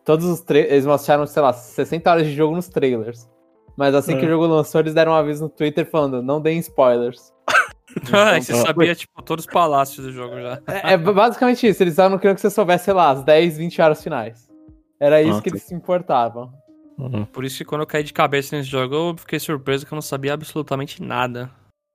[0.05, 3.29] todos os eles mostraram, sei lá, 60 horas de jogo nos trailers.
[3.77, 4.27] Mas assim que É.
[4.27, 7.33] o jogo lançou, eles deram um aviso no Twitter falando, não deem spoilers.
[8.13, 8.59] Ah, e você tá.
[8.61, 10.61] sabia, tipo, todos os palácios do jogo já.
[10.69, 13.83] É, é basicamente isso, eles estavam querendo que você soubesse, sei lá, as 10, 20
[13.83, 14.49] horas finais.
[15.01, 16.53] Era isso Ah, que eles se importavam.
[16.97, 17.25] Uhum.
[17.25, 19.97] Por isso que quando eu caí de cabeça nesse jogo, eu fiquei surpreso que eu
[19.97, 21.51] não sabia absolutamente nada.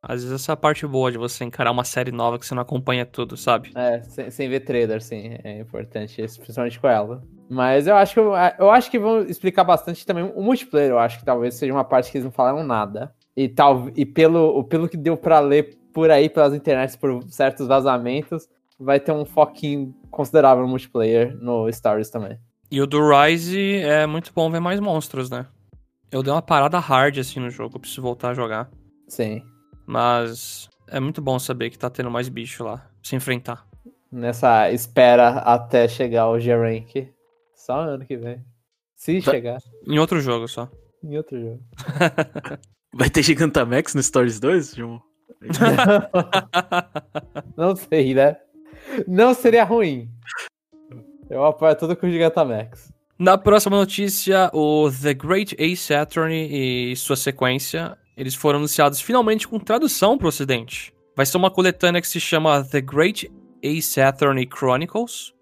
[0.08, 2.54] Às vezes essa é a parte boa de você encarar uma série nova que você
[2.54, 3.72] não acompanha tudo, sabe?
[3.76, 5.38] É, sem, sem ver trailer, sim.
[5.44, 7.22] É importante, principalmente com ela.
[7.50, 10.92] Mas eu acho que eu acho que vão explicar bastante também o multiplayer.
[10.92, 13.14] Eu acho que talvez seja uma parte que eles não falaram nada.
[13.36, 17.68] E, tal, e pelo, pelo que deu para ler por aí, pelas internets, por certos
[17.68, 18.48] vazamentos,
[18.80, 22.38] vai ter um foquinho considerável no multiplayer no Stories também.
[22.72, 25.46] E o do Rise é muito bom ver mais monstros, né?
[26.12, 28.70] Eu dei uma parada hard assim no jogo, preciso voltar a jogar.
[29.08, 29.42] Sim.
[29.86, 33.68] Mas é muito bom saber que tá tendo mais bicho lá, se enfrentar.
[34.12, 37.10] Nessa espera até chegar o G-Rank.
[37.54, 38.44] Só ano que vem.
[38.96, 39.32] Se tá.
[39.32, 39.60] chegar.
[39.88, 40.70] Em outro jogo só.
[41.04, 41.60] Em outro jogo.
[42.94, 45.02] Vai ter Gigantamax no Stories 2, João?
[47.58, 48.38] Não sei, né?
[49.08, 50.10] Não seria ruim.
[51.30, 52.94] Eu apoio tudo com o Gigantamax.
[53.18, 59.48] Na próxima notícia, o The Great Ace Attorney e sua sequência, eles foram anunciados finalmente
[59.48, 60.94] com tradução para o ocidente.
[61.16, 65.34] Vai ser uma coletânea que se chama The Great Ace Attorney Chronicles.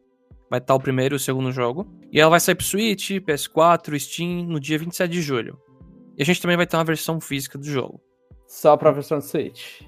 [0.49, 1.88] Vai estar o primeiro e o segundo jogo.
[2.12, 5.59] E ela vai sair pro Switch, PS4, Steam no dia 27 de julho.
[6.17, 7.99] E a gente também vai ter uma versão física do jogo.
[8.47, 9.81] Só pra versão do Switch.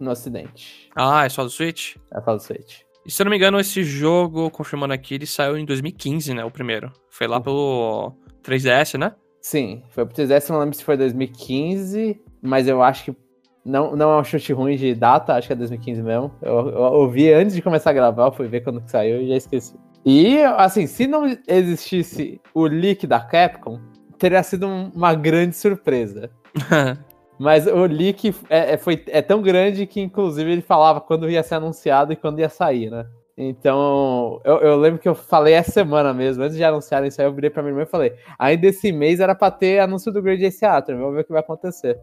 [0.00, 0.88] No ocidente.
[0.96, 1.96] Ah, é só do Switch?
[2.12, 2.80] É só do Switch.
[3.06, 6.44] E se eu não me engano, esse jogo, confirmando aqui, ele saiu em 2015, né?
[6.44, 6.92] O primeiro.
[7.08, 9.14] Foi lá pelo 3DS, né?
[9.40, 13.16] Sim, foi pro 3DS, não lembro se foi 2015, mas eu acho que
[13.64, 16.32] não, não é um chute ruim de data, acho que é 2015 mesmo.
[16.40, 19.36] Eu, eu ouvi antes de começar a gravar, fui ver quando que saiu e já
[19.36, 19.78] esqueci.
[20.04, 23.78] E, assim, se não existisse o leak da Capcom,
[24.18, 26.30] teria sido uma grande surpresa.
[27.38, 31.42] Mas o leak é, é, foi, é tão grande que, inclusive, ele falava quando ia
[31.42, 33.06] ser anunciado e quando ia sair, né?
[33.36, 37.28] Então, eu, eu lembro que eu falei essa semana mesmo, antes de anunciarem isso aí,
[37.28, 40.20] eu virei pra minha irmã e falei: ainda esse mês era pra ter anúncio do
[40.20, 41.96] Great Ace Theater, vamos ver o que vai acontecer.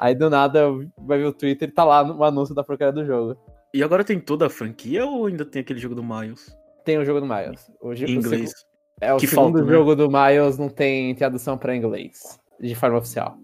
[0.00, 3.04] Aí do nada vai ver o Twitter e tá lá no anúncio da porcaria do
[3.04, 3.36] jogo.
[3.74, 6.56] E agora tem toda a franquia ou ainda tem aquele jogo do Miles?
[6.86, 7.70] Tem o jogo do Miles.
[7.82, 8.50] O, em inglês.
[8.50, 9.70] O, é, o que segundo falta, né?
[9.70, 13.36] jogo do Miles não tem tradução para inglês, de forma oficial.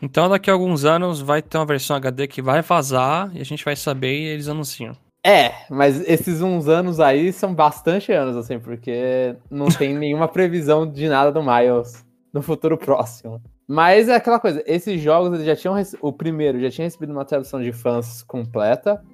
[0.00, 3.44] Então daqui a alguns anos vai ter uma versão HD que vai vazar e a
[3.44, 4.92] gente vai saber e eles anunciam.
[5.26, 10.88] É, mas esses uns anos aí são bastante anos, assim, porque não tem nenhuma previsão
[10.88, 13.42] de nada do Miles no futuro próximo.
[13.68, 15.76] Mas é aquela coisa, esses jogos eles já tinham.
[16.00, 19.04] O primeiro já tinha recebido uma tradução de fãs completa,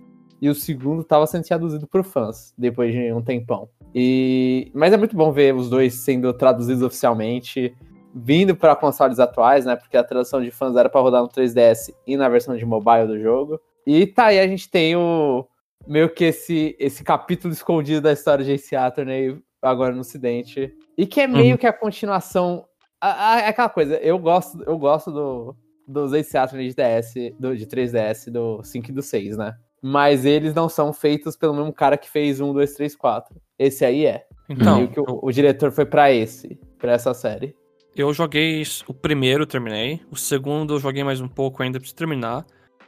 [0.40, 3.68] e o segundo estava sendo traduzido por fãs, depois de um tempão.
[3.94, 4.70] E...
[4.72, 7.74] Mas é muito bom ver os dois sendo traduzidos oficialmente
[8.14, 9.74] vindo para consoles atuais, né?
[9.74, 13.08] Porque a tradução de fãs era para rodar no 3DS e na versão de mobile
[13.08, 13.60] do jogo.
[13.84, 15.44] E tá aí a gente tem o
[15.86, 20.72] meio que esse esse capítulo escondido da história de Ace Attorney agora no ocidente.
[20.96, 21.56] E que é meio uhum.
[21.56, 22.64] que a continuação
[23.06, 27.66] é aquela coisa, eu gosto eu gosto do dos Ace Attorney de DS, do, de
[27.66, 29.54] 3DS, do 5 e do 6, né?
[29.82, 33.36] Mas eles não são feitos pelo mesmo cara que fez 1, 2, 3, 4.
[33.58, 34.24] Esse aí é.
[34.48, 37.54] Então, e o, o, o diretor foi para esse, para essa série.
[37.94, 40.00] Eu joguei o primeiro, terminei.
[40.10, 42.44] O segundo eu joguei mais um pouco ainda pra terminar.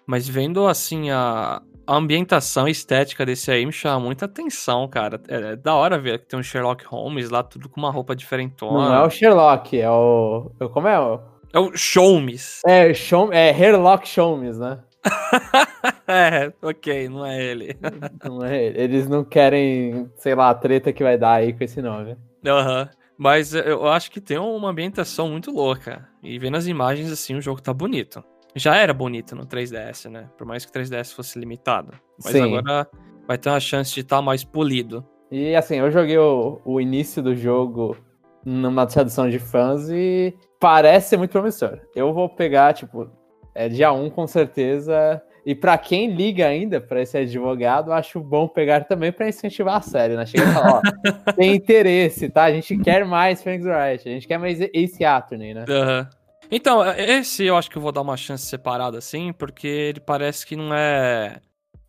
[0.06, 5.20] Mas vendo assim a, a ambientação estética desse aí me chama muita atenção, cara.
[5.28, 8.16] É, é, da hora ver que tem um Sherlock Holmes lá, tudo com uma roupa
[8.16, 8.88] diferentona.
[8.88, 10.50] Não é o Sherlock, é o.
[10.72, 11.20] Como é o.
[11.52, 12.60] É o Sholmes.
[12.66, 14.80] É, Show, é Herlock Sholmes, né?
[16.08, 17.76] é, ok, não é ele.
[18.24, 18.80] não é ele.
[18.80, 22.16] Eles não querem, sei lá, a treta que vai dar aí com esse nome.
[22.44, 22.82] Aham.
[22.82, 22.88] Uhum.
[23.18, 26.06] Mas eu acho que tem uma ambientação muito louca.
[26.22, 28.22] E vendo as imagens assim, o jogo tá bonito.
[28.56, 30.28] Já era bonito no 3DS, né?
[30.36, 31.92] Por mais que o 3DS fosse limitado.
[32.24, 32.42] Mas Sim.
[32.42, 32.88] agora
[33.28, 35.06] vai ter uma chance de estar tá mais polido.
[35.30, 37.96] E assim, eu joguei o, o início do jogo
[38.44, 41.78] numa tradução de fãs e parece ser muito promissor.
[41.94, 43.10] Eu vou pegar, tipo,
[43.54, 48.48] é dia 1 com certeza e para quem liga ainda para esse advogado, acho bom
[48.48, 50.26] pegar também para incentivar a série, né?
[50.26, 50.82] Chega e fala, ó,
[51.36, 52.44] tem interesse, tá?
[52.44, 55.64] A gente quer mais Phoenix Wright, a gente quer mais Ace Attorney, né?
[55.68, 56.06] Uhum.
[56.50, 60.46] Então, esse eu acho que eu vou dar uma chance separada, assim, porque ele parece
[60.46, 61.40] que não é...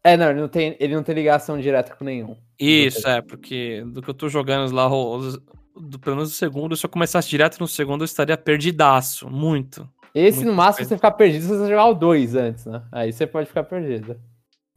[0.04, 2.36] É, não, ele não tem, ele não tem ligação direta com nenhum.
[2.60, 6.86] Isso, é, porque do que eu tô jogando lá, do, pelo menos o segundo, se
[6.86, 9.88] eu começasse direto no segundo, eu estaria perdidaço, muito.
[10.14, 12.82] Esse, Muito no máximo, você ficar perdido se você jogar o 2 antes, né?
[12.92, 14.20] Aí você pode ficar perdido.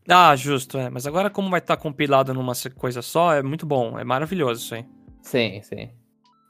[0.07, 0.90] Ah, justo, é.
[0.90, 3.99] Mas agora, como vai estar compilado numa coisa só, é muito bom.
[3.99, 4.85] É maravilhoso isso aí.
[5.23, 5.90] Sim, sim.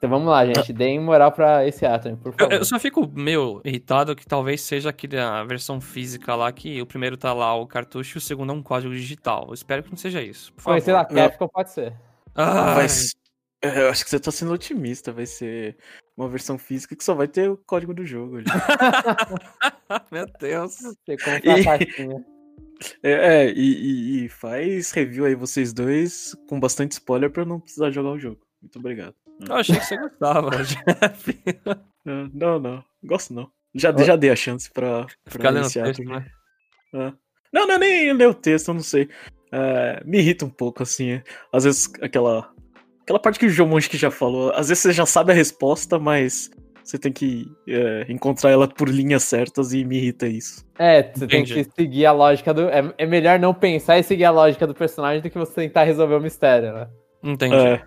[0.00, 0.72] Então vamos lá, gente.
[0.72, 2.50] Deem moral pra esse Atom, por favor.
[2.50, 6.80] Eu, eu, só fico meio irritado que talvez seja aquele, a versão física lá, que
[6.80, 9.44] o primeiro tá lá o cartucho e o segundo é um código digital.
[9.48, 10.54] Eu espero que não seja isso.
[10.54, 10.80] Por favor.
[10.80, 11.92] Sei lá, Capcom pode ser.
[12.34, 12.76] Ah,
[13.62, 15.12] É, eu acho que você tá sendo otimista.
[15.12, 15.76] Vai ser
[16.16, 18.38] uma versão física que só vai ter o código do jogo.
[18.38, 18.46] ali.
[20.10, 20.76] Meu Deus.
[20.76, 22.24] Você compra a E- caixinha.
[23.02, 23.10] É,
[23.44, 27.60] é, e, e- e faz review aí vocês dois com bastante spoiler pra eu não
[27.60, 28.40] precisar jogar o jogo.
[28.62, 29.14] Muito obrigado.
[29.48, 31.42] Eu achei que você gostava, Jeff.
[32.04, 32.84] Não, não, não.
[33.02, 33.50] Gosto não.
[33.74, 36.26] Já, já dei a chance pra, pra Ficar iniciar texto, né?
[36.94, 37.12] É.
[37.52, 39.08] Não, não é nem ler o texto, eu não sei.
[39.52, 41.20] É, me irrita um pouco, assim.
[41.52, 42.50] Às vezes aquela.
[43.02, 44.52] Aquela parte que o João Monge que já falou.
[44.52, 46.50] Às vezes você já sabe a resposta, mas
[46.84, 50.64] você tem que é, encontrar ela por linhas certas e me irrita isso.
[50.78, 51.54] É, você Entendi.
[51.54, 52.68] tem que seguir a lógica do.
[52.68, 55.84] É, é melhor não pensar e seguir a lógica do personagem do que você tentar
[55.84, 56.88] resolver o mistério, né?
[57.22, 57.54] Entendi.
[57.54, 57.82] É,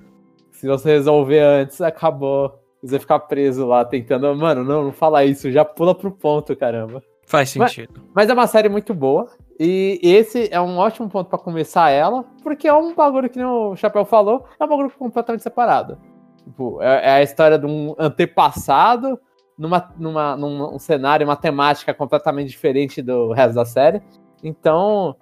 [0.63, 2.57] Se você resolver antes, acabou.
[2.81, 4.33] Você ficar preso lá tentando.
[4.33, 7.03] Mano, não, não fala isso, já pula pro ponto, caramba.
[7.27, 8.01] Faz Mas- sentido.
[8.15, 9.27] Mas é uma série muito boa.
[9.59, 13.45] E esse é um ótimo ponto pra começar ela, porque é um bagulho que nem
[13.45, 15.97] o Chapéu falou, é um bagulho completamente separado.
[16.45, 19.19] Tipo, é, é a história de um antepassado
[19.57, 24.01] numa, numa, num um cenário, uma temática completamente diferente do resto da série.
[24.41, 25.13] Então,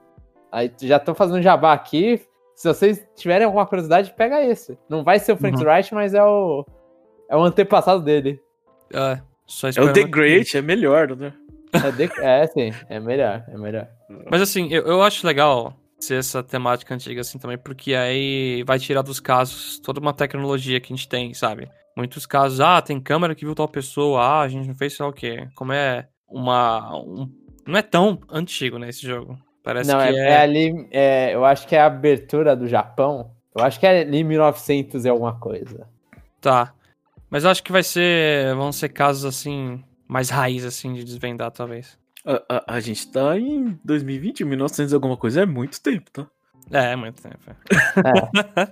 [0.51, 2.21] aí já tô fazendo jabá aqui.
[2.61, 4.77] Se vocês tiverem alguma curiosidade, pega esse.
[4.87, 5.67] Não vai ser o Frank Uhum.
[5.67, 6.63] Wright, mas é o
[7.27, 8.39] é o antepassado dele.
[8.93, 11.33] É, só é o The Great, é melhor, né?
[11.73, 13.87] É, de- é sim, é melhor, é melhor.
[14.29, 18.77] Mas assim, eu, eu acho legal ser essa temática antiga assim também, porque aí vai
[18.77, 21.67] tirar dos casos toda uma tecnologia que a gente tem, sabe?
[21.97, 25.03] Muitos casos, ah, tem câmera que viu tal pessoa, ah, a gente não fez sei
[25.03, 25.47] lá o quê.
[25.55, 26.95] Como é uma.
[26.95, 27.27] um-
[27.65, 29.35] não é tão antigo, né, esse jogo.
[29.63, 30.29] Parece não, que é, é.
[30.31, 30.87] é ali.
[30.91, 33.31] é, eu acho que é a abertura do Japão.
[33.55, 35.87] Eu acho que é ali 1900 e alguma coisa.
[36.39, 36.73] Tá.
[37.29, 38.55] Mas eu acho que vai ser.
[38.55, 39.83] Vão ser casos assim.
[40.07, 41.97] Mais raiz, assim, de desvendar, talvez.
[42.25, 46.27] A, a- a gente tá em 2020, 1900 e alguma coisa, é muito tempo, tá?
[46.71, 47.37] É, é muito tempo.
[48.59, 48.71] é.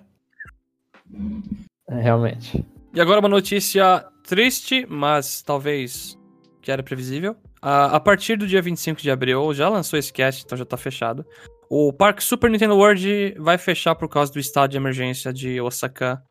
[1.88, 2.66] É, realmente.
[2.94, 6.18] E agora uma notícia triste, mas talvez
[6.62, 7.36] que era previsível.
[7.62, 10.78] A, a partir do dia 25 de abril, já lançou esse cast, então já tá
[10.78, 11.26] fechado.
[11.70, 16.22] O Parque Super Nintendo World vai fechar por causa do estado de emergência de Osaka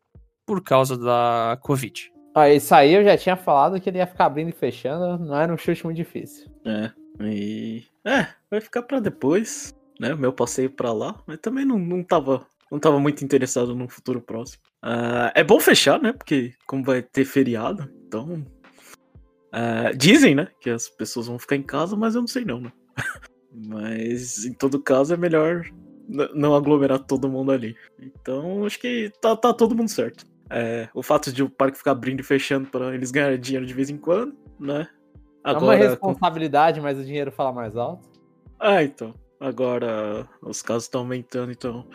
[0.45, 2.11] por causa da Covid.
[2.35, 5.35] Ó, isso aí eu já tinha falado que ele ia ficar abrindo e fechando, não
[5.35, 6.51] era um chute muito difícil.
[6.65, 6.91] É.
[7.21, 7.83] E.
[8.05, 10.13] É, vai ficar pra depois, né?
[10.13, 12.45] O meu passeio pra lá, mas também não, não tava.
[12.71, 14.61] Não tava muito interessado num futuro próximo.
[14.81, 16.13] Ah, é bom fechar, né?
[16.13, 18.45] Porque como vai ter feriado, então.
[19.51, 20.47] Ah, dizem, né?
[20.59, 22.71] Que as pessoas vão ficar em casa, mas eu não sei não, né?
[23.51, 25.65] mas em todo caso é melhor
[26.33, 27.75] não aglomerar todo mundo ali.
[27.99, 30.25] Então acho que tá, tá todo mundo certo.
[30.49, 33.73] É, o fato de o parque ficar abrindo e fechando pra eles ganharem dinheiro de
[33.73, 34.87] vez em quando, né?
[35.43, 38.09] é uma responsabilidade, mas o dinheiro fala mais alto.
[38.59, 39.13] Ah, então.
[39.39, 41.87] Agora os casos estão aumentando, então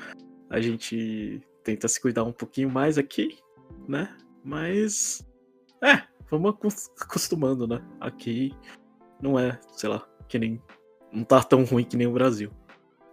[0.49, 3.37] a gente tenta se cuidar um pouquinho mais aqui,
[3.87, 4.17] né?
[4.43, 5.27] Mas.
[5.83, 7.81] É, vamos acos- acostumando, né?
[8.01, 8.55] Aqui
[9.21, 10.61] não é, sei lá, que nem.
[11.13, 12.51] Não tá tão ruim que nem o Brasil.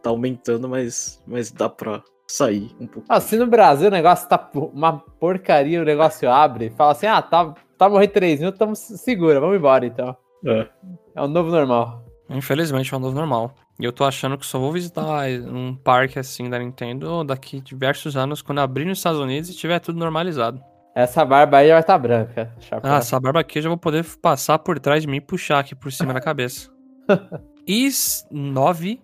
[0.01, 3.05] Tá aumentando, mas, mas dá pra sair um pouco.
[3.09, 7.21] Ah, se no Brasil o negócio tá uma porcaria, o negócio abre, fala assim, ah,
[7.21, 10.15] tá, tá morrendo 3 mil, tamo segura, vamos embora então.
[10.45, 10.67] É.
[11.13, 12.03] É o novo normal.
[12.29, 13.53] Infelizmente é um novo normal.
[13.79, 15.03] E eu tô achando que só vou visitar
[15.47, 19.79] um parque assim da Nintendo daqui diversos anos, quando abrir nos Estados Unidos e tiver
[19.79, 20.61] tudo normalizado.
[20.95, 22.53] Essa barba aí vai estar branca.
[22.59, 22.91] chapéu.
[22.91, 25.59] Ah, essa barba aqui eu já vou poder passar por trás de mim e puxar
[25.59, 26.69] aqui por cima da cabeça.
[27.65, 28.99] Is 9,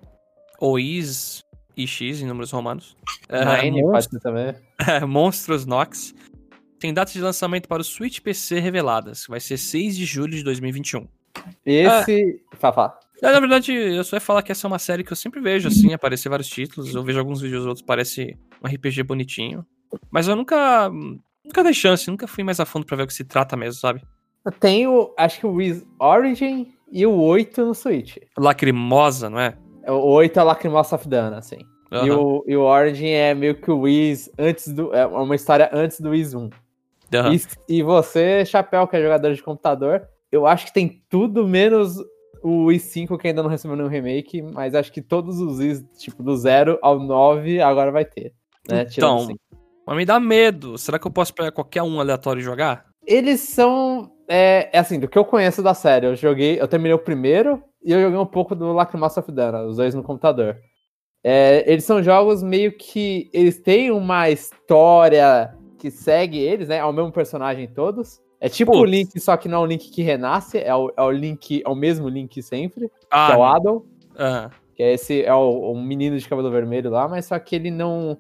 [0.60, 1.44] ou Is
[1.78, 2.98] IX em números romanos.
[3.30, 4.56] É, Nine Monst- pode ser também.
[4.88, 6.14] é, Monstros Nox.
[6.80, 9.26] Tem datas de lançamento para o Switch PC reveladas.
[9.28, 11.08] Vai ser 6 de julho de 2021.
[11.66, 12.42] Esse.
[13.22, 15.40] É, na verdade, eu só ia falar que essa é uma série que eu sempre
[15.40, 16.94] vejo, assim, aparecer vários títulos.
[16.94, 19.66] Eu vejo alguns vídeos outros, parece um RPG bonitinho.
[20.12, 20.92] Mas eu nunca.
[21.48, 23.80] Nunca dei chance, nunca fui mais a fundo pra ver o que se trata mesmo,
[23.80, 24.02] sabe?
[24.60, 25.14] Tem o.
[25.18, 28.18] Acho que o Wiz Origin e o 8 no Switch.
[28.38, 29.58] Lacrimosa, não é?
[29.88, 31.60] O 8 é Lacrimosa of Dana, assim.
[31.92, 34.94] E, Aham, o, e o Origin é meio que o Wiz antes do.
[34.94, 36.50] É uma história antes do Wiz 1.
[37.16, 37.34] aham.
[37.34, 37.42] E,
[37.78, 41.98] e você, Chapéu, que é jogador de computador, eu acho que tem tudo menos
[42.44, 45.84] o Wii 5 que ainda não recebeu nenhum remake, mas acho que todos os Wii's,
[45.98, 48.34] tipo, do 0 ao 9 agora vai ter.
[48.70, 48.86] Né?
[48.90, 49.28] Então.
[49.88, 50.78] Mas me dá medo.
[50.78, 52.86] Será que eu posso pegar qualquer um aleatório e jogar?
[53.06, 54.12] Eles são.
[54.28, 56.60] É, é assim, do que eu conheço da série, eu joguei.
[56.60, 59.96] Eu terminei o primeiro e eu joguei um pouco do Lacrimosa of Dana, os dois
[59.96, 60.58] no computador.
[61.24, 63.30] É, eles são jogos meio que.
[63.34, 66.78] Eles têm uma história que segue eles, né?
[66.78, 68.20] É o mesmo personagem todos.
[68.42, 68.92] É tipo o Putz.
[68.92, 71.70] Link, só que não é o Link que renasce, é o, é o Link, é
[71.70, 73.84] o mesmo Link sempre, que Ah, é o Adam,
[74.16, 77.56] ah, que é esse é o, o menino de cabelo vermelho lá, mas só que
[77.56, 78.16] ele não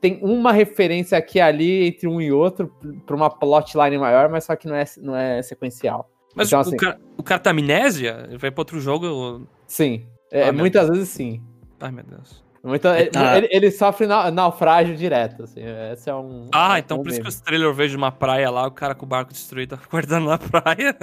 [0.00, 2.72] tem uma referência aqui e ali entre um e outro
[3.06, 6.10] pra uma plotline maior, mas só que não é, não é sequencial.
[6.34, 8.26] Mas Então, o, assim- cara, o cara tá amnésia?
[8.28, 9.46] Ele vai pra outro jogo.
[9.66, 10.06] Sim.
[10.30, 11.42] É, Ah, muitas vezes sim.
[11.80, 12.44] Ai, meu Deus.
[12.62, 13.38] Muita, ele, tá.
[13.38, 15.60] ele- ele sofre na- naufrágio direto, assim.
[15.92, 16.48] Esse é um.
[16.52, 18.92] Ah, um então por isso que os trailers eu vejo uma praia lá, o cara
[18.94, 20.96] com o barco destruído tá guardando na praia.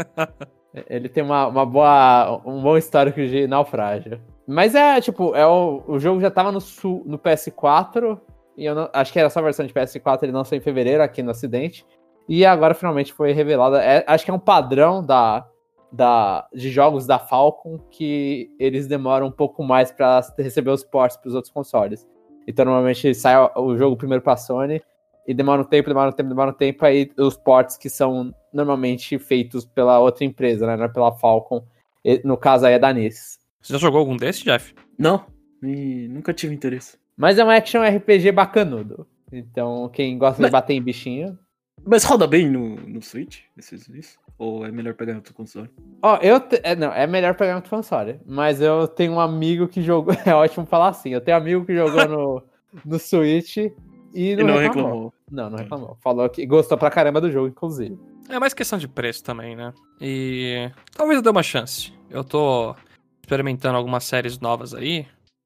[0.89, 4.19] Ele tem uma, uma boa, um bom histórico de naufrágio.
[4.45, 8.19] Mas é, tipo, é o, o jogo já tava no, sul, no PS4,
[8.57, 11.01] e eu não- acho que era só a versão de PS4, ele lançou em fevereiro
[11.03, 11.85] aqui no Ocidente,
[12.27, 13.81] e agora finalmente foi revelada.
[13.83, 15.45] É- acho que é um padrão da,
[15.91, 21.17] da, de jogos da Falcon que eles demoram um pouco mais pra receber os ports
[21.17, 22.07] pros outros consoles.
[22.47, 24.81] Então normalmente sai o, o jogo primeiro pra Sony,
[25.25, 28.33] e demora um tempo, demora um tempo, demora um tempo, aí os ports que são
[28.51, 30.75] normalmente feitos pela outra empresa, né?
[30.75, 31.63] Não é pela Falcon.
[32.03, 33.39] E, no caso aí é da NIS.
[33.61, 34.75] Você já jogou algum desses, Jeff?
[34.99, 35.23] Não,
[35.63, 36.97] e nunca tive interesse.
[37.17, 39.07] Mas é um action RPG bacanudo.
[39.31, 41.37] Então, quem gosta Mas- de bater em bichinho.
[41.85, 44.17] Mas roda bem no, no Switch, esses isso?
[44.37, 45.69] Ou é melhor pegar em outro console?
[46.01, 46.39] Ó, eu.
[46.39, 48.19] te- é, não, é melhor pegar no console.
[48.25, 50.13] Mas eu tenho um amigo que jogou.
[50.25, 51.09] É ótimo falar assim.
[51.09, 52.43] Eu tenho um amigo que jogou no,
[52.85, 53.71] no Switch e
[54.13, 54.61] E não, não reclamou.
[54.61, 55.13] reclamou.
[55.29, 55.97] Não, não reclamou.
[56.01, 57.97] Falou que gostou pra caramba do jogo, inclusive.
[58.29, 59.73] É mais questão de preço também, né?
[59.99, 61.91] E talvez eu dê uma chance.
[62.09, 62.73] Eu tô
[63.21, 65.05] experimentando algumas séries novas aí,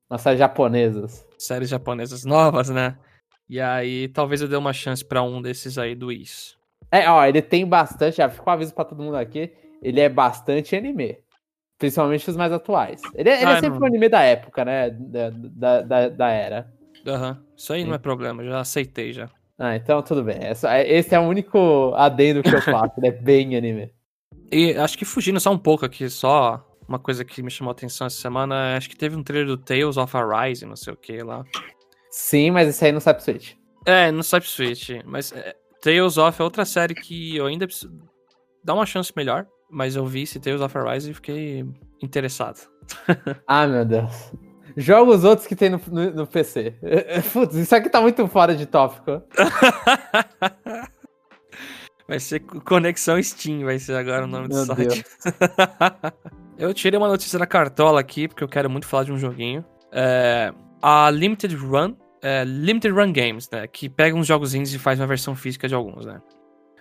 [0.09, 1.25] Nossas japonesas.
[1.37, 2.97] séries japonesas novas, né?
[3.49, 6.55] E aí talvez eu dê uma chance pra um desses aí do Is.
[6.91, 8.17] É, ó, ele tem bastante.
[8.17, 9.51] Já fico um aviso pra todo mundo aqui.
[9.81, 11.17] Ele é bastante anime.
[11.77, 13.01] Principalmente os mais atuais.
[13.13, 13.81] Ele, é- ele Ah, é sempre não.
[13.81, 14.89] um anime da época, né?
[14.89, 16.73] Da, da, da, da era.
[17.05, 17.43] Aham.
[17.55, 19.29] Isso aí não é problema, já aceitei já.
[19.59, 20.37] Ah, então tudo bem.
[20.41, 22.93] É é- Esse é o único adendo que eu faço.
[22.97, 23.91] ele é bem anime.
[24.51, 27.73] E acho que fugindo só um pouco aqui, só uma coisa que me chamou a
[27.73, 30.97] atenção essa semana, acho que teve um trailer do Tales of Arise, não sei o
[30.97, 31.43] que lá.
[32.09, 33.53] Sim, mas esse aí não pro Switch.
[33.85, 37.91] É, no Cyber Switch, mas é, Tales of é outra série que eu ainda preciso
[38.63, 41.65] dar uma chance melhor, mas eu vi esse Tales of Arise e fiquei
[42.01, 42.67] interessado.
[43.45, 44.31] Ah, meu Deus.
[44.77, 46.75] Joga os outros que tem no, no, no PC.
[47.33, 49.23] Putz, isso aqui tá muito fora de tópico.
[52.07, 55.03] Vai ser Conexão Steam, vai ser agora o nome do Meu site.
[56.57, 59.63] Eu tirei uma notícia da cartola aqui, porque eu quero muito falar de um joguinho.
[59.91, 63.67] É, a Limited Run, é, Limited Run Games, né?
[63.67, 66.19] Que pega uns jogos indies e faz uma versão física de alguns, né?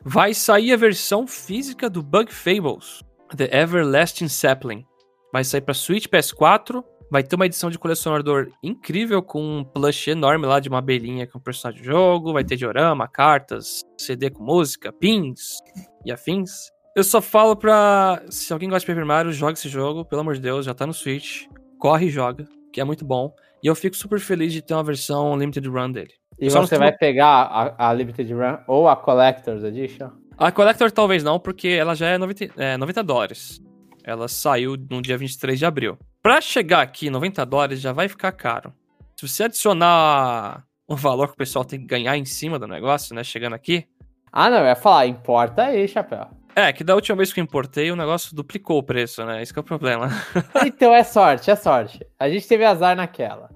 [0.03, 3.03] Vai sair a versão física do Bug Fables,
[3.37, 4.87] The Everlasting Sapling.
[5.31, 6.83] Vai sair pra Switch, PS4.
[7.11, 11.27] Vai ter uma edição de colecionador incrível com um plush enorme lá de uma abelhinha
[11.27, 12.33] com o personagem do jogo.
[12.33, 15.59] Vai ter diorama, cartas, CD com música, pins
[16.05, 16.71] e afins.
[16.97, 18.23] Eu só falo pra.
[18.31, 20.87] Se alguém gosta de Paper Mario, joga esse jogo, pelo amor de Deus, já tá
[20.87, 21.45] no Switch.
[21.79, 23.35] Corre e joga, que é muito bom.
[23.63, 26.15] E eu fico super feliz de ter uma versão Limited Run dele.
[26.41, 30.09] E Só você vai pegar a, a Limited Run ou a Collector's Edition?
[30.39, 33.61] A Collector talvez não, porque ela já é 90, é 90 dólares.
[34.03, 35.99] Ela saiu no dia 23 de abril.
[36.23, 38.73] Pra chegar aqui, 90 dólares já vai ficar caro.
[39.17, 43.15] Se você adicionar um valor que o pessoal tem que ganhar em cima do negócio,
[43.15, 43.23] né?
[43.23, 43.85] Chegando aqui.
[44.33, 46.27] Ah, não, eu ia falar, importa aí, chapéu.
[46.57, 49.43] É, que da última vez que eu importei, o negócio duplicou o preço, né?
[49.43, 50.09] Esse que é o problema.
[50.67, 52.01] Então é sorte, é sorte.
[52.19, 53.51] A gente teve azar naquela.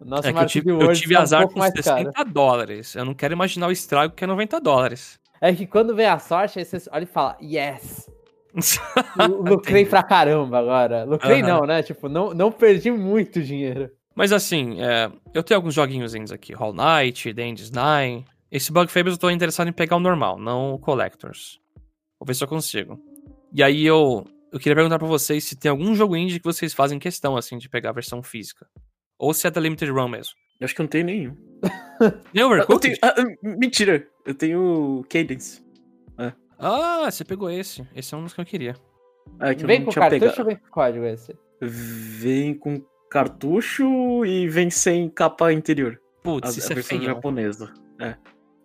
[0.00, 1.72] O nosso É que eu tive, 3D eu tive tá um azar pouco com mais
[1.74, 2.30] 60 caro.
[2.30, 2.94] dólares.
[2.96, 5.20] Eu não quero imaginar o estrago que é 90 dólares.
[5.42, 8.10] É que quando vem a sorte, aí você olha e fala, yes!
[9.16, 11.04] Lu- Lucrei pra caramba agora.
[11.04, 11.48] Lucrei Aham.
[11.60, 11.82] não, né?
[11.82, 13.90] Tipo, não, não perdi muito dinheiro.
[14.14, 16.52] Mas assim, é, eu tenho alguns joguinhos aqui.
[16.54, 18.24] Hollow Knight, Indies 9.
[18.50, 21.60] Esse Bug Fables eu tô interessado em pegar o normal, não o Collectors.
[22.22, 23.00] Vou ver se eu consigo.
[23.52, 26.72] E aí eu, eu queria perguntar pra vocês se tem algum jogo indie que vocês
[26.72, 28.64] fazem questão, assim, de pegar a versão física.
[29.18, 30.32] Ou se é da Limited Run mesmo.
[30.60, 31.36] Eu acho que eu não tenho nenhum.
[32.32, 32.80] Nem Eu Overcooked?
[32.80, 33.24] tenho, ah, ah,
[33.58, 35.60] mentira, eu tenho Cadence.
[36.64, 37.84] Ah, você pegou esse.
[37.92, 38.76] Esse é um dos que eu queria.
[39.40, 40.40] Ah, que eu Vem não com cartucho pegado.
[40.42, 41.36] ou vem com código esse?
[41.60, 46.00] Vem com cartucho e vem sem capa interior.
[46.20, 47.10] A, Putz, a isso é versão feio.
[47.10, 47.74] japonesa.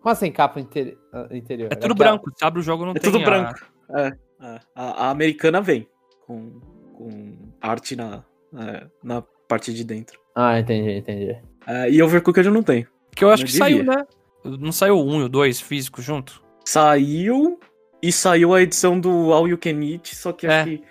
[0.08, 1.68] Como assim capa interi- ah, interior?
[1.70, 2.30] É tudo Aquela- branco.
[2.34, 3.58] Você abre o jogo não É tem tudo a- branco.
[3.94, 4.06] É,
[4.42, 4.60] é.
[4.74, 5.86] A, a americana vem
[6.26, 6.58] com,
[6.94, 8.24] com arte na,
[8.56, 10.18] é, na parte de dentro.
[10.34, 11.36] Ah, entendi, entendi.
[11.66, 12.86] É, e Overcooked eu não tenho.
[13.14, 13.96] Que eu acho Eu que saiu, devia.
[13.96, 14.06] né?
[14.44, 16.42] Não saiu 1 e o 2 físico junto?
[16.64, 17.58] Saiu
[18.02, 20.60] e saiu a edição do All You Can Eat, só que É.
[20.60, 20.82] acho que.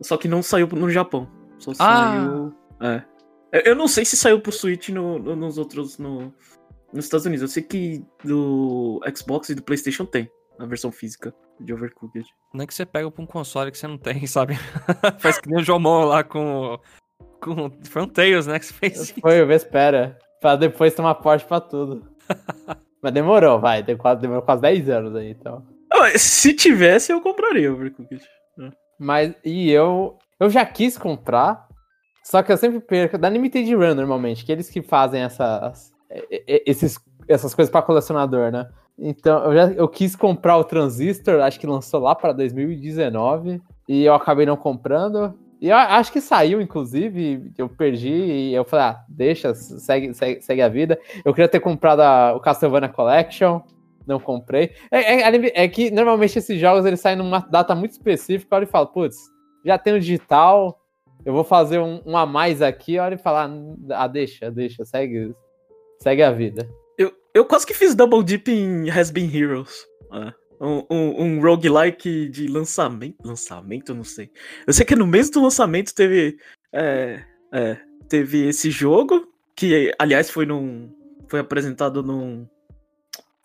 [0.00, 1.28] Só que não saiu no Japão.
[1.58, 2.12] Só Ah.
[2.12, 2.54] saiu.
[2.80, 3.02] É.
[3.52, 5.98] Eu- Eu não sei se saiu pro Switch no, no- nos outros.
[5.98, 6.34] No,
[6.92, 7.42] nos Estados Unidos.
[7.42, 12.26] Eu sei que do Xbox e do PlayStation tem a versão física de Overcooked.
[12.52, 14.56] Não é que você pega pra um console que você não tem, sabe?
[15.18, 16.78] Faz que nem o Jomon lá com.
[17.40, 17.70] Com.
[17.84, 18.58] Foi um Tails, né?
[18.58, 19.10] Que você fez.
[19.10, 20.18] Foi o Vespera.
[20.40, 22.06] Pra depois tomar porte pra tudo.
[23.02, 23.82] Mas demorou, vai.
[23.82, 25.66] Demorou quase 10 anos aí, então.
[26.16, 28.22] Se tivesse, eu compraria o Overcooked.
[28.98, 30.18] Mas, e eu.
[30.38, 31.66] Eu já quis comprar,
[32.22, 33.16] só que eu sempre perco.
[33.16, 35.90] Da Limited Run, normalmente, que eles que fazem essas,
[36.46, 36.98] esses,
[37.28, 38.68] essas coisas para colecionador, né?
[38.98, 44.04] Então, eu, já, eu quis comprar o Transistor, acho que lançou lá para 2019, e
[44.04, 45.34] eu acabei não comprando.
[45.60, 50.42] E eu acho que saiu, inclusive, eu perdi e eu falei, ah, deixa, segue, segue,
[50.42, 50.98] segue a vida.
[51.24, 53.60] Eu queria ter comprado a, o Castlevania Collection,
[54.06, 54.72] não comprei.
[54.90, 58.66] É, é, é, que normalmente esses jogos eles saem numa data muito específica, olha e
[58.66, 59.16] fala, putz,
[59.64, 60.78] já tem o digital,
[61.24, 63.50] eu vou fazer um, um a mais aqui, olha e falar,
[63.90, 65.34] ah, deixa, deixa, segue,
[66.02, 66.68] segue a vida.
[66.98, 69.86] Eu, eu quase que fiz double dip em Has Been Heroes.
[70.12, 70.32] É.
[70.60, 73.16] Um, um, um roguelike de lançamento.
[73.24, 74.30] Lançamento, não sei.
[74.66, 76.38] Eu sei que no mês do lançamento teve.
[76.72, 77.22] É,
[77.52, 77.78] é,
[78.08, 79.26] teve esse jogo.
[79.54, 80.90] Que, aliás, foi num.
[81.28, 82.46] Foi apresentado num.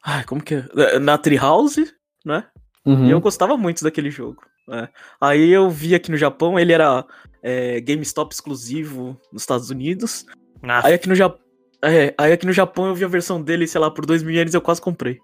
[0.03, 0.99] Ai, como que é?
[0.99, 1.93] Na Treehouse,
[2.25, 2.45] né?
[2.85, 3.05] Uhum.
[3.05, 4.41] E eu gostava muito daquele jogo.
[4.69, 4.87] É.
[5.19, 7.05] Aí eu vi aqui no Japão, ele era
[7.43, 10.25] é, GameStop exclusivo nos Estados Unidos.
[10.63, 10.87] Ah.
[10.87, 11.40] Aí aqui no Japão.
[11.83, 14.35] É, aí aqui no Japão eu vi a versão dele, sei lá, por 2 mil
[14.35, 15.19] ienes eu quase comprei.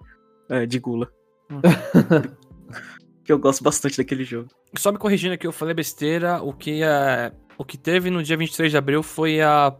[0.49, 1.09] É, de Gula.
[3.23, 4.47] que eu gosto bastante daquele jogo.
[4.77, 6.41] Só me corrigindo aqui, eu falei besteira.
[6.41, 9.75] O que, é, o que teve no dia 23 de abril foi a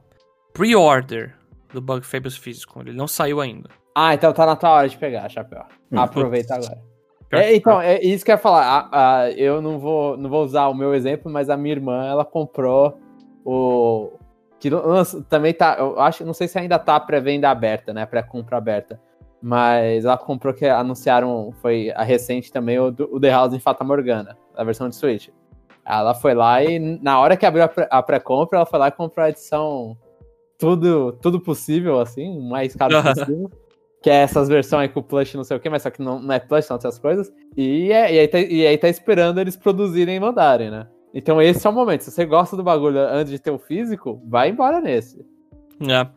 [0.53, 1.35] pre-order
[1.73, 2.81] do Bug Fables físico.
[2.81, 3.69] Ele não saiu ainda.
[3.95, 5.63] Ah, então tá na tua hora de pegar, Chapéu.
[5.91, 6.77] Hum, Aproveita agora.
[7.31, 8.89] É, então, é isso que eu ia falar.
[8.91, 12.05] A, a, eu não vou, não vou usar o meu exemplo, mas a minha irmã,
[12.05, 12.99] ela comprou
[13.43, 14.11] o.
[14.59, 14.69] Que
[15.29, 15.75] também tá.
[15.79, 18.05] Eu acho, não sei se ainda tá pré-venda aberta, né?
[18.05, 18.99] Pré-compra aberta.
[19.41, 23.83] Mas ela comprou que anunciaram, foi a recente também, o, o The House em Fata
[23.83, 25.29] Morgana, a versão de Switch.
[25.85, 29.23] Ela foi lá e na hora que abriu a pré-compra, ela foi lá e comprou
[29.23, 29.95] a edição
[30.57, 33.49] tudo, tudo possível, assim, o mais caro possível.
[34.01, 36.19] que é essas versões aí com plush não sei o que, mas só que não,
[36.19, 37.31] não é plush, são outras coisas.
[37.55, 40.87] E, é, e, aí tá, e aí tá esperando eles produzirem e mandarem, né?
[41.13, 42.01] Então esse é o momento.
[42.01, 45.25] Se você gosta do bagulho antes de ter o físico, vai embora nesse.
[45.81, 46.07] É.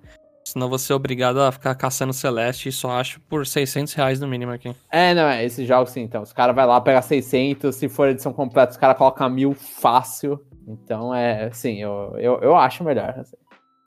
[0.45, 4.27] Senão você é obrigado a ficar caçando Celeste e só acho por 600 reais no
[4.27, 4.75] mínimo aqui.
[4.91, 6.23] É, não, é esse jogo sim, então.
[6.23, 10.41] Os caras vai lá pegar 600, se for edição completa, os caras colocam mil fácil.
[10.67, 13.15] Então, é, sim, eu, eu, eu acho melhor.
[13.19, 13.37] Assim.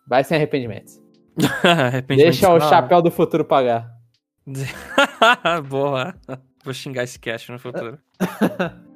[0.08, 1.02] Vai sem arrependimentos.
[1.64, 2.70] arrependimentos Deixa o não.
[2.70, 3.92] chapéu do futuro pagar.
[5.68, 6.14] Boa.
[6.64, 7.98] Vou xingar esse cast no futuro.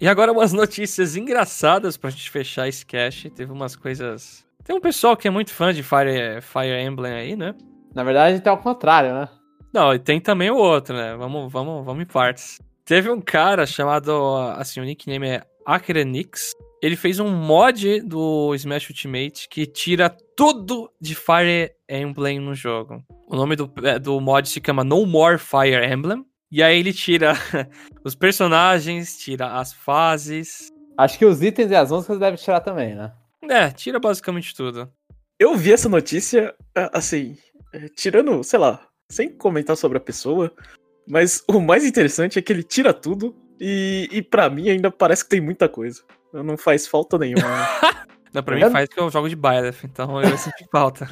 [0.00, 3.30] e agora umas notícias engraçadas pra gente fechar esse cast.
[3.30, 7.34] Teve umas coisas tem um pessoal que é muito fã de Fire, Fire Emblem aí,
[7.34, 7.54] né?
[7.94, 9.26] Na verdade, tem ao contrário, né?
[9.72, 11.16] Não, e tem também o outro, né?
[11.16, 12.58] Vamos, vamos, vamos em partes.
[12.84, 14.12] Teve um cara chamado,
[14.58, 16.52] assim, o nickname é Akrenix.
[16.82, 23.02] Ele fez um mod do Smash Ultimate que tira tudo de Fire Emblem no jogo.
[23.26, 26.26] O nome do, é, do mod se chama No More Fire Emblem.
[26.50, 27.32] E aí ele tira
[28.04, 30.68] os personagens, tira as fases.
[30.96, 33.12] Acho que os itens e as músicas deve tirar também, né?
[33.42, 34.90] É, tira basicamente tudo.
[35.38, 36.54] Eu vi essa notícia,
[36.92, 37.36] assim,
[37.72, 38.80] é, tirando, sei lá,
[39.10, 40.52] sem comentar sobre a pessoa,
[41.06, 45.24] mas o mais interessante é que ele tira tudo e, e para mim ainda parece
[45.24, 46.02] que tem muita coisa.
[46.32, 47.42] Não faz falta nenhuma.
[48.34, 51.08] não, pra mim faz que eu jogo de Byleth, então eu senti falta.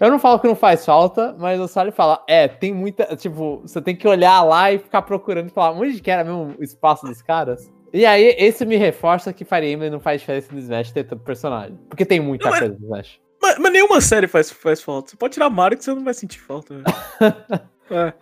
[0.00, 3.16] Eu não falo que não faz falta, mas o Sally fala, é, tem muita.
[3.16, 6.54] Tipo, você tem que olhar lá e ficar procurando e falar, onde que era mesmo
[6.58, 7.70] o espaço dos caras?
[7.92, 11.22] E aí, esse me reforça que Fire Emblem não faz diferença no Smash ter tanto
[11.22, 11.78] personagem.
[11.88, 13.20] Porque tem muita não, coisa no Smash.
[13.40, 15.10] Mas, mas, nenhuma série faz, faz falta.
[15.10, 16.74] Você pode tirar Mario que você não vai sentir falta.
[17.90, 18.12] é.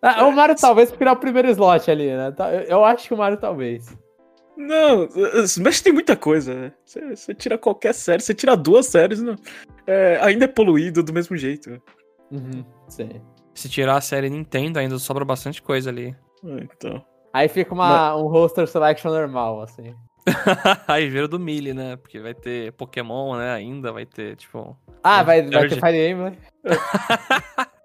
[0.00, 2.30] ah, o Mario talvez porque é o primeiro slot ali, né?
[2.30, 3.96] Tá, eu acho que o Mario talvez.
[4.56, 5.08] Não,
[5.44, 6.72] Smash tem muita coisa, né?
[6.84, 9.36] Você, você tira qualquer série, você tira duas séries, não,
[9.86, 11.80] é, ainda é poluído do mesmo jeito.
[12.30, 13.20] Uhum, sim.
[13.54, 16.16] Se tirar a série Nintendo, ainda sobra bastante coisa ali.
[16.44, 17.04] É, então.
[17.32, 18.22] Aí fica uma, Mas...
[18.22, 19.94] um roster selection normal, assim.
[20.88, 21.96] Aí vira do Melee, né?
[21.96, 23.52] Porque vai ter Pokémon, né?
[23.52, 24.76] Ainda vai ter, tipo.
[25.02, 26.36] Ah, vai, vai ter Fire Emblem.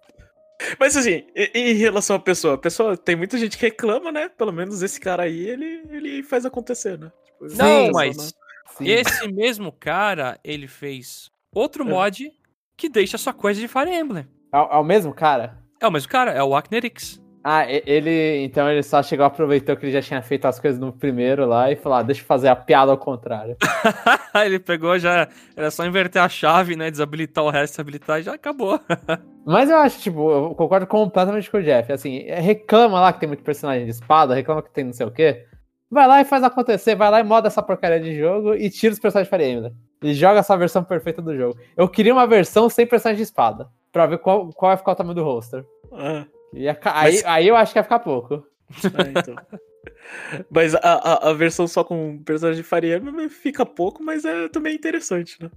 [0.79, 4.29] Mas assim, em relação à pessoa, pessoa tem muita gente que reclama, né?
[4.29, 7.11] Pelo menos esse cara aí, ele, ele faz acontecer, né?
[7.25, 8.33] Tipo, não, mas
[8.77, 8.87] Sim.
[8.87, 11.87] esse mesmo cara, ele fez outro é.
[11.87, 12.31] mod
[12.75, 14.27] que deixa sua coisa de Fire Emblem.
[14.53, 15.57] É, é, o mesmo cara?
[15.79, 17.20] É o mesmo cara, é o Aknerix.
[17.43, 18.43] Ah, ele.
[18.43, 21.71] Então ele só chegou, aproveitou que ele já tinha feito as coisas no primeiro lá
[21.71, 23.57] e falou: ah, deixa eu fazer a piada ao contrário.
[24.45, 25.27] ele pegou já.
[25.55, 26.91] Era só inverter a chave, né?
[26.91, 28.79] Desabilitar o resto, habilitar e já acabou.
[29.43, 31.91] Mas eu acho, tipo, eu concordo completamente com o Jeff.
[31.91, 35.11] Assim, reclama lá que tem muito personagem de espada, reclama que tem não sei o
[35.11, 35.45] quê.
[35.89, 38.93] Vai lá e faz acontecer, vai lá e moda essa porcaria de jogo e tira
[38.93, 39.73] os personagens de Fire Emblem.
[40.03, 41.57] E joga essa versão perfeita do jogo.
[41.75, 43.67] Eu queria uma versão sem personagem de espada.
[43.91, 45.65] Pra ver qual, qual vai ficar o tamanho do roster.
[45.91, 46.23] Ah.
[46.53, 47.25] Ia, aí, Mas...
[47.25, 48.45] aí eu acho que ia ficar pouco.
[48.83, 49.35] É, então.
[50.49, 54.49] mas a, a, a, versão só com personagem de Fire Emblem fica pouco, mas é
[54.49, 55.49] também interessante, né?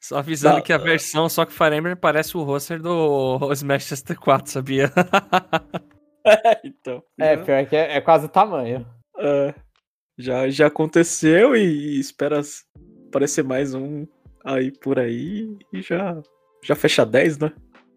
[0.00, 4.46] Só avisando que a versão só com Fire Emblem parece o roster do Smash ST4,
[4.48, 4.92] sabia?
[6.26, 7.02] é, então.
[7.18, 8.86] É, pior que é, é quase o tamanho.
[9.16, 9.54] É,
[10.18, 12.42] já, já aconteceu e, e espera
[13.08, 14.06] aparecer mais um
[14.44, 16.20] aí por aí e já,
[16.62, 17.52] já fecha 10, né?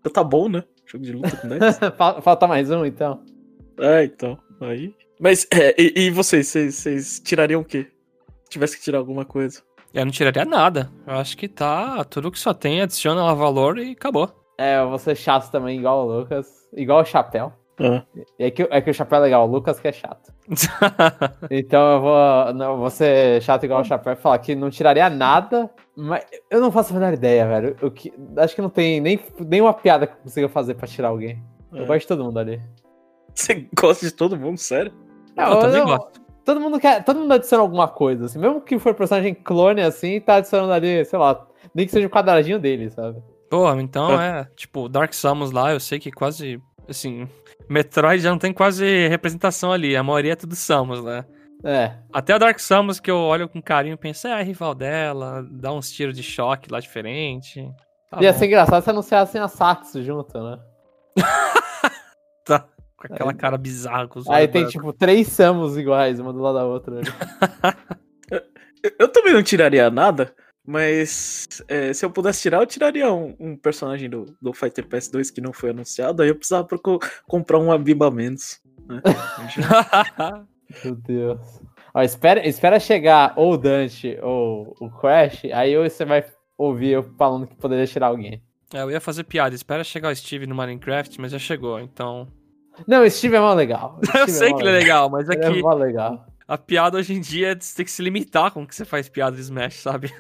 [0.06, 0.64] Já tá bom, né?
[0.88, 1.80] Jogo de luta com 10.
[2.24, 3.22] Falta mais um, então.
[3.80, 4.40] É, então.
[4.62, 4.96] Aí.
[5.20, 7.88] Mas, é, e, e vocês, vocês, vocês tirariam o quê?
[8.46, 9.62] Se tivesse que tirar alguma coisa.
[9.94, 10.90] Eu não tiraria nada.
[11.06, 12.04] Eu acho que tá.
[12.06, 14.32] Tudo que só tem, adiciona lá valor e acabou.
[14.58, 16.48] É, eu vou ser chato também, igual o Lucas.
[16.74, 17.54] Igual o Chapéu.
[17.80, 18.02] Uhum.
[18.40, 20.34] É, que, é que o Chapéu é legal, o Lucas que é chato.
[21.52, 25.10] então eu vou, não, vou ser chato igual o Chapéu e falar que não tiraria
[25.10, 27.76] nada, mas eu não faço a menor ideia, velho.
[27.82, 30.88] Eu, que, acho que não tem nem, nem uma piada que eu consiga fazer pra
[30.88, 31.44] tirar alguém.
[31.72, 31.86] Eu é.
[31.86, 32.62] gosto de todo mundo ali.
[33.34, 34.92] Você gosta de todo mundo, sério?
[35.36, 36.22] Não, eu, também gosto.
[36.44, 37.04] Todo mundo quer.
[37.04, 38.40] Todo mundo adiciona alguma coisa, assim.
[38.40, 42.10] Mesmo que for personagem clone assim, tá adicionando ali, sei lá, nem que seja o
[42.10, 43.22] um quadradinho dele, sabe?
[43.50, 47.28] Pô, então é, tipo, Dark Samus lá, eu sei que quase, assim,
[47.70, 51.26] Metroid já não tem quase representação ali, a maioria é tudo Samus, né?
[51.64, 51.92] É.
[52.14, 55.46] Até a Dark Samus que eu olho com carinho e penso, é a rival dela,
[55.50, 57.68] dá uns tiros de choque lá diferente.
[58.10, 58.40] Tá Ia bom.
[58.40, 60.60] ser engraçado se anunciassem a Saxo junto, né?
[62.46, 62.68] tá.
[62.96, 64.08] Com aquela aí, cara bizarra.
[64.08, 66.96] Com os aí tem, tipo, três Samus iguais, uma do lado da outra.
[66.96, 67.02] Né?
[68.32, 70.34] eu, eu também não tiraria nada,
[70.68, 75.34] mas é, se eu pudesse tirar, eu tiraria um, um, personagem do, do Fighter PS2
[75.34, 76.68] que não foi anunciado, aí eu precisava
[77.26, 78.60] comprar um Abiba menos.
[78.86, 79.02] Né?
[80.84, 81.40] Meu Deus.
[81.94, 86.26] Ó, espera, espera chegar ou o Dante ou o Crash, aí você vai
[86.58, 88.44] ouvir eu falando que poderia tirar alguém.
[88.74, 92.28] É, eu ia fazer piada, espera chegar o Steve no Minecraft, mas já chegou, então.
[92.86, 94.02] Não, o Steve é mó legal.
[94.14, 95.46] eu sei é que ele é legal, mas aqui.
[95.46, 98.52] É, é mó legal a piada hoje em dia é de ter que se limitar
[98.52, 100.14] com que você faz piada de Smash, sabe?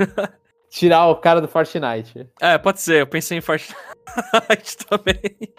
[0.69, 2.29] Tirar o cara do Fortnite.
[2.41, 3.01] É, pode ser.
[3.01, 3.75] Eu pensei em Fortnite
[4.89, 5.53] também.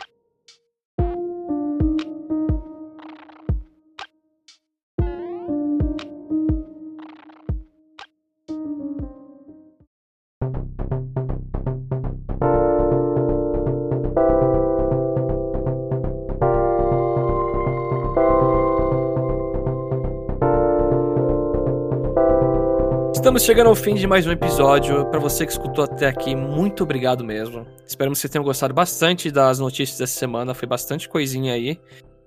[23.29, 25.05] Estamos chegando ao fim de mais um episódio.
[25.11, 27.67] Para você que escutou até aqui, muito obrigado mesmo.
[27.87, 30.55] Esperamos que vocês tenham gostado bastante das notícias dessa semana.
[30.55, 31.79] Foi bastante coisinha aí.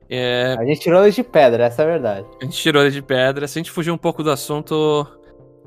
[0.07, 0.55] É...
[0.59, 2.27] A gente tirou eles de pedra, essa é a verdade.
[2.39, 3.47] A gente tirou eles de pedra.
[3.47, 5.07] Se a gente fugir um pouco do assunto,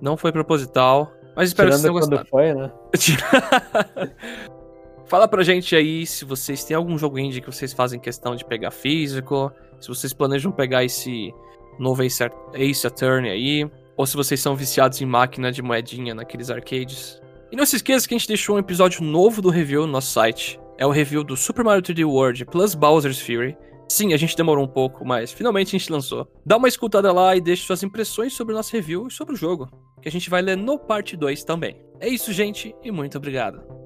[0.01, 1.13] não foi proposital.
[1.35, 2.29] Mas espero Tirando que vocês tenham gostado.
[2.31, 4.13] Foi, né?
[5.07, 8.45] Fala pra gente aí se vocês têm algum jogo indie que vocês fazem questão de
[8.45, 9.51] pegar físico.
[9.81, 11.35] Se vocês planejam pegar esse
[11.77, 17.21] novo Ace Attorney aí ou se vocês são viciados em máquina de moedinha naqueles arcades.
[17.51, 20.11] E não se esqueça que a gente deixou um episódio novo do review no nosso
[20.11, 20.59] site.
[20.77, 23.57] É o review do Super Mario 3D World plus Bowser's Fury.
[23.89, 26.27] Sim, a gente demorou um pouco, mas finalmente a gente lançou.
[26.45, 29.37] Dá uma escutada lá e deixe suas impressões sobre o nosso review e sobre o
[29.37, 29.69] jogo,
[30.03, 31.81] que a gente vai ler no parte 2 também.
[32.01, 33.84] É isso, gente, e muito obrigado.